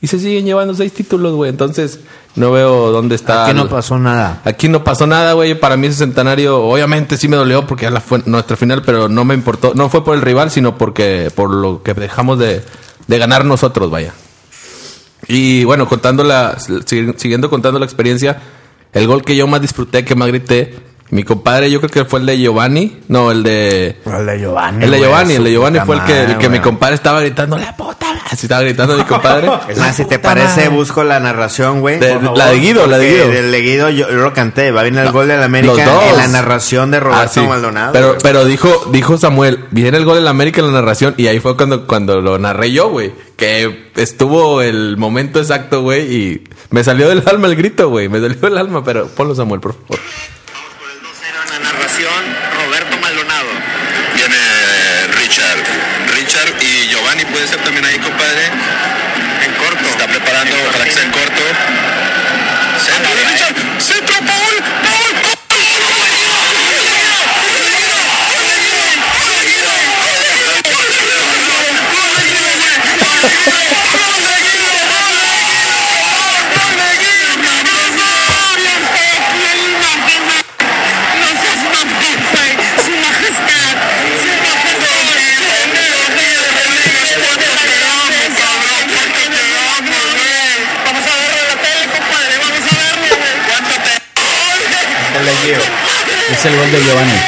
[0.00, 1.50] Y se siguen llevando seis títulos, güey.
[1.50, 1.98] Entonces,
[2.36, 3.46] no veo dónde está.
[3.46, 4.40] Aquí no pasó nada.
[4.44, 5.58] Aquí no pasó nada, güey.
[5.58, 9.08] Para mí ese centenario, obviamente sí me dolió porque ya la fue nuestra final, pero
[9.08, 9.72] no me importó.
[9.74, 12.62] No fue por el rival, sino porque por lo que dejamos de,
[13.08, 14.12] de ganar nosotros, vaya.
[15.26, 18.40] Y bueno, contando la, sig- siguiendo contando la experiencia,
[18.92, 20.76] el gol que yo más disfruté, que más grité,
[21.10, 24.84] mi compadre, yo creo que fue el de Giovanni, no, el de El de Giovanni.
[24.84, 27.56] el de Giovanni, el de Giovanni fue el que, el que mi compadre estaba gritando
[27.56, 28.20] la puta, madre".
[28.30, 29.48] así estaba gritando mi compadre.
[29.68, 30.68] Es más, si te parece, madre.
[30.68, 31.98] busco la narración, güey.
[32.00, 33.28] La de Guido, la de Guido.
[33.28, 34.70] Del de Guido yo, yo lo canté.
[34.70, 36.04] Va bien el gol del América Los dos.
[36.10, 37.40] en la narración de Roberto Ah, sí.
[37.40, 37.92] Maldonado.
[37.94, 41.14] Pero, pero dijo, dijo Samuel, viene el gol la América en la narración.
[41.16, 43.12] Y ahí fue cuando, cuando lo narré yo, güey.
[43.36, 46.14] Que estuvo el momento exacto, güey.
[46.14, 48.08] Y me salió del alma el grito, güey.
[48.10, 49.98] Me salió del alma, pero ponlo, Samuel, por favor.
[51.98, 52.24] Por el 2-0 en la narración,
[52.54, 53.48] Roberto Maldonado.
[54.14, 54.36] Viene
[55.16, 55.58] Richard.
[56.14, 58.46] Richard y Giovanni puede ser también ahí, compadre.
[59.44, 59.84] En corto.
[59.88, 61.42] Está preparando, ojalá que sea en corto.
[63.02, 63.54] De Richard.
[63.80, 64.07] Centro,
[96.38, 97.12] Es el gol de Giovanni.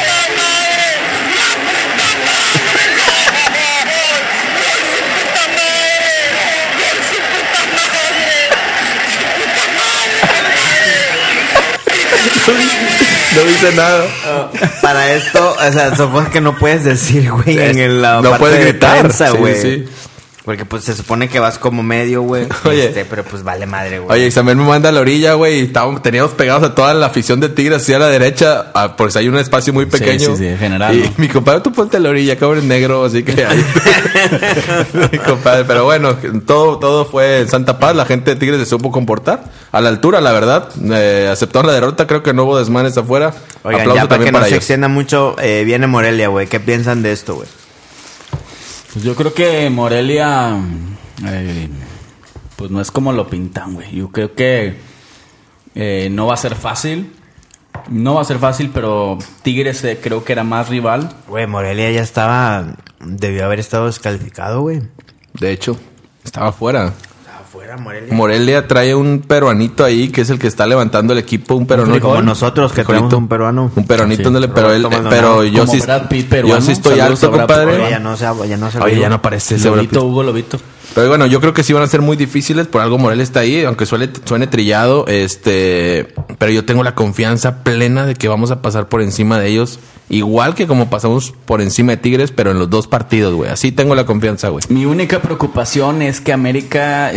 [13.35, 14.05] No dice nada.
[14.81, 18.39] Para esto, o sea, supongo que no puedes decir, güey, en el- la No parte
[18.39, 19.61] puedes de gritar, prensa, sí, güey.
[19.61, 19.85] sí.
[20.43, 22.47] Porque pues se supone que vas como medio, güey.
[22.65, 22.85] Oye.
[22.87, 24.17] Este, pero pues vale madre, güey.
[24.17, 25.59] Oye, Isabel me manda a la orilla, güey.
[25.59, 29.19] y estábamos- teníamos pegados a toda la afición de Tigres hacia la derecha, ah, porque
[29.19, 30.35] hay un espacio muy pequeño.
[30.35, 31.13] sí, sí, general, Y ¿no?
[31.17, 33.63] mi compadre, tú ponte a la orilla, cabrón negro, así que ahí.
[35.11, 36.15] mi compadre, pero bueno,
[36.45, 37.95] todo, todo fue en Santa Paz.
[37.95, 40.69] La gente de Tigres se supo comportar a la altura, la verdad.
[40.91, 43.33] Eh, aceptaron la derrota, creo que no hubo desmanes afuera.
[43.63, 44.57] Oigan, Aplauso ya para que no para se ellos.
[44.63, 46.47] extienda mucho, eh, viene Morelia, güey.
[46.47, 47.47] ¿Qué piensan de esto, güey?
[48.93, 50.57] Pues yo creo que Morelia,
[51.25, 51.69] eh,
[52.57, 53.95] pues no es como lo pintan, güey.
[53.95, 54.75] Yo creo que
[55.75, 57.13] eh, no va a ser fácil.
[57.89, 61.15] No va a ser fácil, pero Tigres eh, creo que era más rival.
[61.27, 62.75] Güey, Morelia ya estaba...
[62.99, 64.81] Debió haber estado descalificado, güey.
[65.39, 65.77] De hecho,
[66.23, 66.93] estaba afuera.
[67.51, 68.13] Afuera, Morelia.
[68.13, 71.99] Morelia trae un peruanito ahí que es el que está levantando el equipo, un peruano.
[71.99, 73.07] Como nosotros que Frijolito.
[73.09, 73.71] tenemos un peruano.
[73.75, 77.37] Un peronito, Sí, ándale, pero él, Roberto pero yo sí, yo sí estoy Saludos alto,
[77.37, 77.75] compadre.
[77.75, 80.05] Oye, ya no se, ya no se Oye, ya no aparece Lobito.
[80.05, 80.59] Hugo Lobito.
[80.93, 83.39] Pero bueno, yo creo que sí van a ser muy difíciles, por algo Morelia está
[83.39, 88.51] ahí, aunque suele, suene trillado, este, pero yo tengo la confianza plena de que vamos
[88.51, 89.79] a pasar por encima de ellos,
[90.09, 93.49] igual que como pasamos por encima de Tigres, pero en los dos partidos, güey.
[93.49, 94.65] Así tengo la confianza, güey.
[94.67, 97.11] Mi única preocupación es que América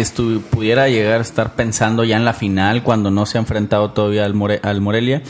[0.51, 4.25] pudiera llegar a estar pensando ya en la final cuando no se ha enfrentado todavía
[4.25, 5.22] al, More- al Morelia.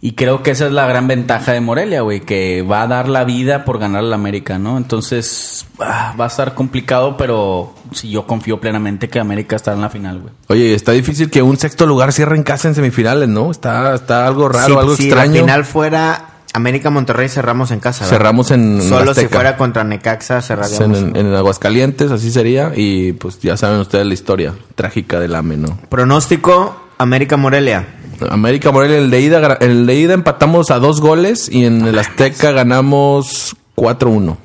[0.00, 3.08] Y creo que esa es la gran ventaja de Morelia, güey, que va a dar
[3.08, 4.76] la vida por ganar al América, ¿no?
[4.76, 9.80] Entonces ah, va a estar complicado, pero sí, yo confío plenamente que América estará en
[9.82, 10.34] la final, güey.
[10.48, 13.50] Oye, está difícil que un sexto lugar cierre en casa en semifinales, ¿no?
[13.50, 15.32] Está, está algo raro, Si- algo si extraño.
[15.34, 18.04] la final fuera América Monterrey, cerramos en casa.
[18.04, 18.18] ¿verdad?
[18.18, 20.98] Cerramos en Solo si fuera contra Necaxa, cerraríamos.
[20.98, 22.70] en, en Aguascalientes, así sería.
[22.76, 25.78] Y pues ya saben ustedes la historia trágica del AME, ¿no?
[25.88, 27.86] Pronóstico: América Morelia.
[28.30, 31.98] América Morelia, el de ida, el de ida empatamos a dos goles y en el
[31.98, 34.36] Azteca ganamos 4-1.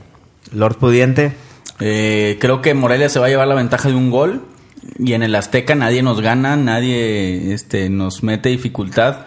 [0.54, 1.34] Lord Pudiente.
[1.80, 4.44] Eh, creo que Morelia se va a llevar la ventaja de un gol.
[4.98, 9.26] Y en el Azteca nadie nos gana, nadie este, nos mete dificultad.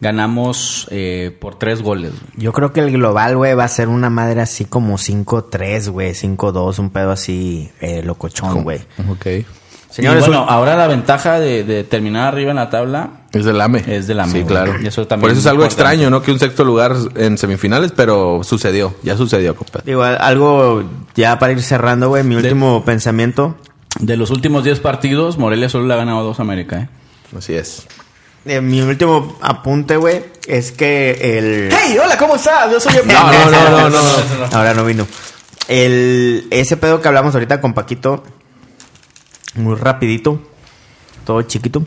[0.00, 2.12] Ganamos eh, por tres goles.
[2.36, 6.12] Yo creo que el global, güey, va a ser una madre así como 5-3, güey.
[6.12, 8.80] 5-2, un pedo así eh, locochón, güey.
[9.08, 9.46] Ok.
[9.94, 13.44] Señores, y bueno, un- ahora la ventaja de, de terminar arriba en la tabla Es
[13.44, 13.84] del AME.
[13.86, 14.46] Es del AME, Sí, güey.
[14.46, 14.74] claro.
[14.82, 15.82] Y eso también Por eso es es algo importante.
[15.94, 16.20] extraño, ¿no?
[16.22, 18.92] Que un sexto lugar en semifinales, pero sucedió.
[19.04, 19.84] Ya sucedió, compadre.
[19.86, 20.82] Digo, algo
[21.14, 22.24] ya para ir cerrando, güey.
[22.24, 23.56] Mi último pensamiento.
[24.00, 26.88] De los últimos 10 partidos, Morelia solo le ha ganado dos a América, ¿eh?
[27.38, 27.86] Así es.
[28.46, 31.70] Eh, mi último apunte, güey, es que el...
[31.72, 31.96] ¡Hey!
[32.04, 32.70] Hola, ¿cómo estás?
[32.72, 33.06] Yo soy el...
[33.06, 34.00] No, no, no, no, no.
[34.56, 35.06] Ahora no vino.
[35.68, 38.22] El, ese pedo que hablamos ahorita con Paquito,
[39.56, 40.40] muy rapidito,
[41.24, 41.82] todo chiquito.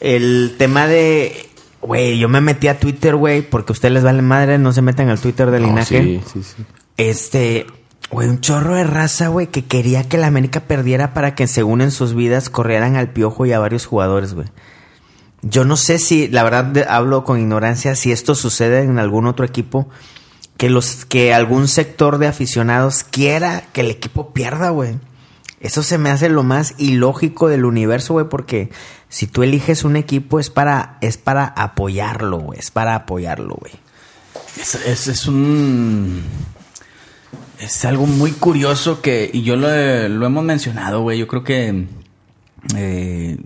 [0.00, 1.48] El tema de,
[1.80, 4.82] güey, yo me metí a Twitter, güey, porque a ustedes les vale madre, no se
[4.82, 6.02] metan al Twitter de No, linaje.
[6.02, 6.62] sí, sí, sí.
[6.96, 7.66] Este,
[8.10, 11.80] güey, un chorro de raza, güey, que quería que la América perdiera para que según
[11.80, 14.48] en sus vidas corrieran al piojo y a varios jugadores, güey.
[15.42, 19.26] Yo no sé si, la verdad de- hablo con ignorancia, si esto sucede en algún
[19.26, 19.88] otro equipo,
[20.56, 25.00] que los, que algún sector de aficionados quiera que el equipo pierda, güey.
[25.62, 28.70] Eso se me hace lo más ilógico del universo, güey, porque
[29.08, 33.72] si tú eliges un equipo es para, es para apoyarlo, güey, es para apoyarlo, güey.
[34.60, 36.22] Es, es- es un.
[37.60, 39.30] Es algo muy curioso que.
[39.32, 41.18] Y yo lo, he- lo hemos mencionado, güey.
[41.18, 41.86] Yo creo que.
[42.76, 43.38] eh,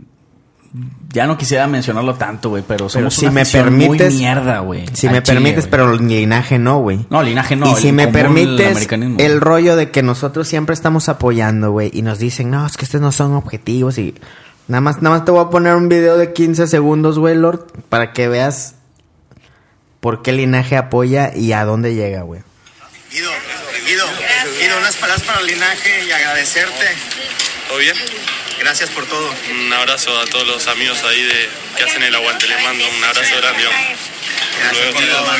[1.12, 2.62] ya no quisiera mencionarlo tanto, güey.
[2.66, 4.84] Pero somos si una me permites- muy mierda, güey.
[4.92, 7.06] Si me chile, permites, pero el linaje no, güey.
[7.10, 7.66] No, linaje no.
[7.68, 11.90] y el si me el permites, el rollo de que nosotros siempre estamos apoyando, güey,
[11.92, 14.14] y nos dicen, no, es que estos no son objetivos y
[14.68, 17.66] nada más, nada más te voy a poner un video de 15 segundos, güey, Lord,
[17.88, 18.74] para que veas
[20.00, 22.42] por qué el linaje apoya y a dónde llega, güey.
[23.10, 23.30] Guido,
[23.86, 24.04] Guido,
[24.60, 26.84] Guido, unas palabras para el linaje y agradecerte.
[27.68, 27.96] ¿Todo bien?
[28.66, 29.28] Gracias por todo.
[29.48, 32.48] Un abrazo a todos los amigos ahí de, que hacen el aguante.
[32.48, 33.62] Les mando un abrazo grande.
[33.62, 33.96] vamos.
[34.58, 35.30] Gracias por Luego, todo,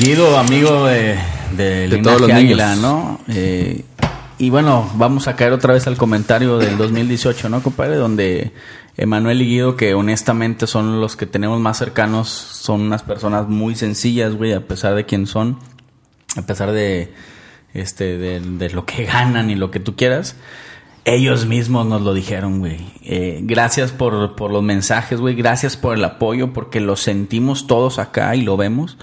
[0.00, 0.26] Guido.
[0.26, 1.16] Guido, amigo de,
[1.52, 2.82] de, Linaje todos los Águila, niños.
[2.82, 3.20] ¿no?
[3.28, 3.84] Eh,
[4.38, 7.94] y bueno, vamos a caer otra vez al comentario del 2018, ¿no, compadre?
[7.94, 8.50] Donde
[8.96, 13.76] Emanuel y Guido, que honestamente son los que tenemos más cercanos, son unas personas muy
[13.76, 15.60] sencillas, güey, a pesar de quién son,
[16.36, 17.14] a pesar de,
[17.72, 20.34] este, de, de lo que ganan y lo que tú quieras.
[21.08, 22.76] Ellos mismos nos lo dijeron, güey.
[23.02, 25.34] Eh, gracias por, por los mensajes, güey.
[25.34, 28.98] Gracias por el apoyo, porque lo sentimos todos acá y lo vemos.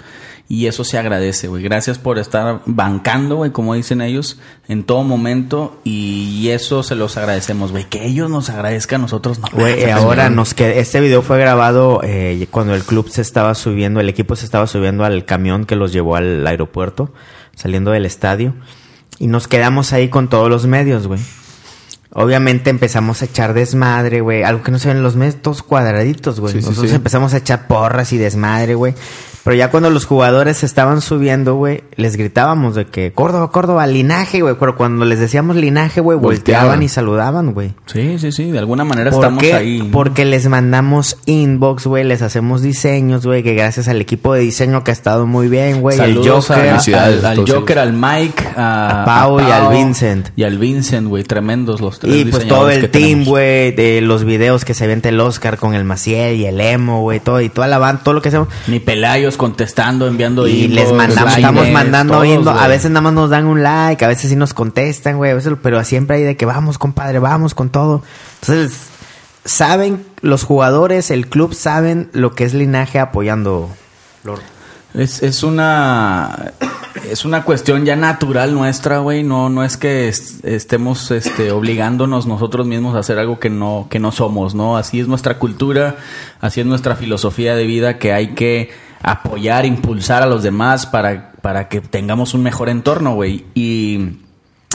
[0.47, 1.63] Y eso se agradece, güey.
[1.63, 5.79] Gracias por estar bancando, güey, como dicen ellos, en todo momento.
[5.83, 7.85] Y eso se los agradecemos, güey.
[7.85, 9.47] Que ellos nos agradezcan, nosotros no.
[9.51, 13.99] Güey, ahora nos queda, este video fue grabado eh, cuando el club se estaba subiendo,
[13.99, 17.11] el equipo se estaba subiendo al camión que los llevó al aeropuerto,
[17.55, 18.53] saliendo del estadio,
[19.17, 21.21] y nos quedamos ahí con todos los medios, güey.
[22.17, 24.43] Obviamente empezamos a echar desmadre, güey.
[24.43, 26.53] Algo que no se ven en los medios, todos cuadraditos, güey.
[26.53, 26.95] Sí, sí, Nosotros sí.
[26.95, 28.93] empezamos a echar porras y desmadre, güey.
[29.45, 34.41] Pero ya cuando los jugadores estaban subiendo, güey, les gritábamos de que Córdoba, Córdoba, linaje,
[34.41, 34.55] güey.
[34.59, 36.83] Pero cuando les decíamos linaje, güey, volteaban Volteaban.
[36.83, 37.73] y saludaban, güey.
[37.85, 38.51] Sí, sí, sí.
[38.51, 39.53] De alguna manera ¿Por estamos qué?
[39.53, 39.87] ahí.
[39.93, 44.83] Porque les mandamos inbox, güey, les hacemos diseños, güey, que gracias al equipo de diseño
[44.83, 49.03] que ha estado muy bien, güey, Saludos Joker, a- al, al Joker, al Mike, a,
[49.03, 50.29] A Pau y al Vincent.
[50.35, 52.15] Y al Vincent, güey, tremendos los tres.
[52.15, 55.57] y pues todo el que team, güey, de los videos que se vende el Oscar
[55.57, 58.29] con el Maciel y el Emo, güey, todo y toda la banda, todo lo que
[58.29, 58.47] hacemos.
[58.65, 58.79] Ni
[59.37, 62.59] Contestando, enviando Y les mandamos, likes, estamos mandando todos, inbox.
[62.61, 65.35] a veces nada más nos dan un like, a veces sí nos contestan, güey, a
[65.35, 68.03] veces- pero siempre hay de que vamos, compadre, vamos con todo.
[68.41, 68.87] Entonces,
[69.43, 73.69] saben los jugadores, el club saben lo que es linaje apoyando.
[74.23, 74.41] Lord.
[74.93, 76.53] Es, es una
[77.11, 79.23] es una cuestión ya natural nuestra, güey.
[79.23, 83.87] No, no es que est- estemos este, obligándonos nosotros mismos a hacer algo que no,
[83.89, 84.77] que no somos, ¿no?
[84.77, 85.97] Así es nuestra cultura,
[86.39, 88.71] así es nuestra filosofía de vida que hay que
[89.05, 93.45] apoyar, impulsar a los demás para, para que tengamos un mejor entorno, güey.
[93.53, 94.17] Y,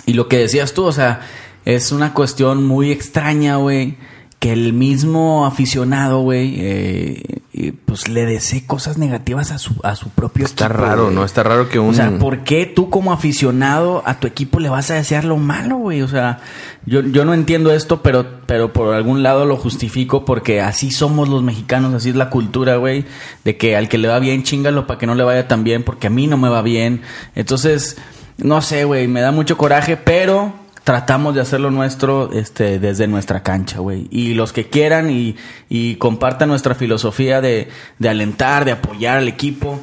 [0.06, 1.20] y lo que decías tú, o sea,
[1.64, 3.96] es una cuestión muy extraña, güey.
[4.38, 9.94] Que el mismo aficionado, güey, eh, eh, pues le desee cosas negativas a su, a
[9.94, 11.14] su propio Está equipo, raro, güey.
[11.14, 11.24] ¿no?
[11.26, 11.90] Está raro que un...
[11.90, 15.36] O sea, ¿por qué tú como aficionado a tu equipo le vas a desear lo
[15.36, 16.00] malo, güey?
[16.00, 16.38] O sea,
[16.86, 21.28] yo, yo no entiendo esto, pero, pero por algún lado lo justifico porque así somos
[21.28, 23.04] los mexicanos, así es la cultura, güey,
[23.44, 25.82] de que al que le va bien, chingalo para que no le vaya tan bien,
[25.82, 27.02] porque a mí no me va bien.
[27.34, 27.98] Entonces,
[28.38, 30.54] no sé, güey, me da mucho coraje, pero
[30.84, 34.08] tratamos de hacerlo nuestro este, desde nuestra cancha, güey.
[34.10, 35.36] Y los que quieran y,
[35.68, 37.68] y compartan nuestra filosofía de,
[37.98, 39.80] de alentar, de apoyar al equipo.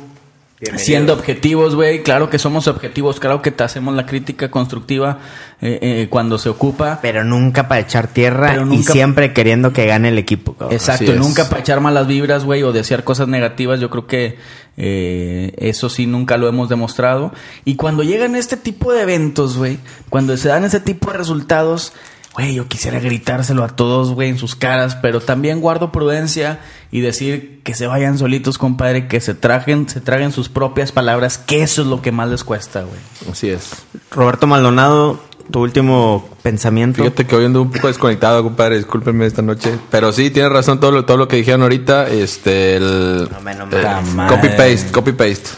[0.77, 5.19] Siendo objetivos, güey, claro que somos objetivos, claro que te hacemos la crítica constructiva
[5.61, 6.97] eh, eh, cuando se ocupa.
[6.99, 10.53] Pero nunca para echar tierra Pero y siempre queriendo que gane el equipo.
[10.53, 10.73] cabrón.
[10.73, 13.79] Exacto, nunca para echar malas vibras, güey, o desear cosas negativas.
[13.79, 14.39] Yo creo que
[14.77, 17.33] eh, eso sí nunca lo hemos demostrado.
[17.65, 21.93] Y cuando llegan este tipo de eventos, güey, cuando se dan ese tipo de resultados,
[22.35, 26.59] güey, yo quisiera gritárselo a todos, güey, en sus caras, pero también guardo prudencia
[26.91, 31.39] y decir que se vayan solitos, compadre, que se trajen, se traguen sus propias palabras,
[31.39, 32.99] que eso es lo que más les cuesta, güey.
[33.31, 33.71] Así es.
[34.11, 35.19] Roberto Maldonado,
[35.51, 36.97] tu último pensamiento.
[37.03, 38.77] Fíjate que hoy ando un poco desconectado, compadre.
[38.77, 39.77] Discúlpenme esta noche.
[39.89, 42.07] Pero sí, tienes razón todo lo, todo lo que dijeron ahorita.
[42.09, 43.29] Este, el.
[43.31, 45.49] No me- no el copy paste, copy paste.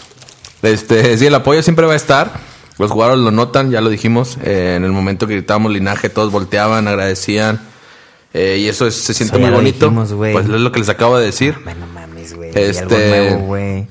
[0.62, 2.32] Este, sí, el apoyo siempre va a estar.
[2.78, 4.38] Los jugadores lo notan, ya lo dijimos.
[4.44, 7.60] Eh, en el momento que gritábamos linaje, todos volteaban, agradecían.
[8.34, 9.88] Eh, y eso es- se siente muy bonito.
[9.88, 11.56] dijimos, pues es lo que les acabo de decir.
[11.64, 12.52] Bueno, mames, güey.
[12.54, 13.88] Este- Algo nuevo, güey.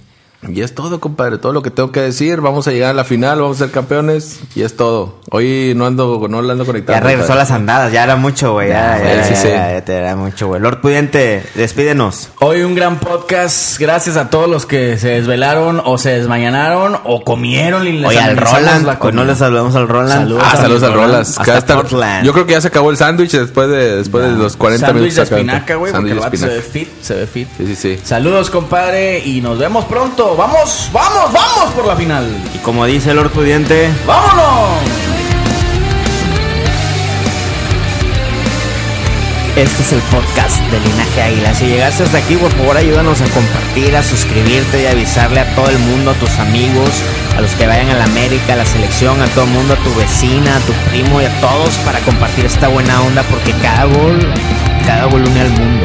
[0.47, 2.41] Y es todo, compadre, todo lo que tengo que decir.
[2.41, 5.17] Vamos a llegar a la final, vamos a ser campeones y es todo.
[5.31, 6.97] Hoy no ando, no ando conectado.
[6.97, 7.41] Ya regresó a compadre.
[7.43, 8.69] las andadas, ya era mucho, güey.
[8.69, 9.49] Ya, Ya, ya, sí, ya, sí.
[9.49, 10.61] ya, ya te era mucho, güey.
[10.61, 12.29] Lord Pudiente, despídenos.
[12.39, 13.81] Hoy un gran podcast.
[13.81, 18.21] Gracias a todos los que se desvelaron o se desmañanaron o comieron y les Oye,
[18.21, 19.25] al Roland, la hoy no comida.
[19.25, 20.13] le saludamos al Roland.
[20.23, 20.45] Saludos.
[20.47, 21.27] Ah, saludos al Roland.
[21.37, 22.23] Hasta.
[22.23, 25.03] Yo creo que ya se acabó el sándwich después de después de los 40 Sándwich
[25.03, 25.17] minutos.
[25.17, 25.37] de acá.
[25.37, 27.49] espinaca, güey, porque Sándwich el de vato se ve fit, se ve fit.
[27.59, 27.99] Sí, sí, sí.
[28.05, 30.28] Saludos, compadre, y nos vemos pronto.
[30.37, 32.27] Vamos, vamos, vamos por la final.
[32.55, 34.83] Y como dice Lord Pudiente, ¡Vámonos!
[39.57, 41.55] Este es el podcast de Linaje Águila.
[41.55, 45.71] Si llegaste hasta aquí, por favor ayúdanos a compartir, a suscribirte y avisarle a todo
[45.71, 46.91] el mundo, a tus amigos,
[47.37, 49.77] a los que vayan a la América, a la selección, a todo el mundo, a
[49.79, 53.85] tu vecina, a tu primo y a todos para compartir esta buena onda porque cada
[53.85, 54.19] gol,
[54.87, 55.85] cada gol une al mundo.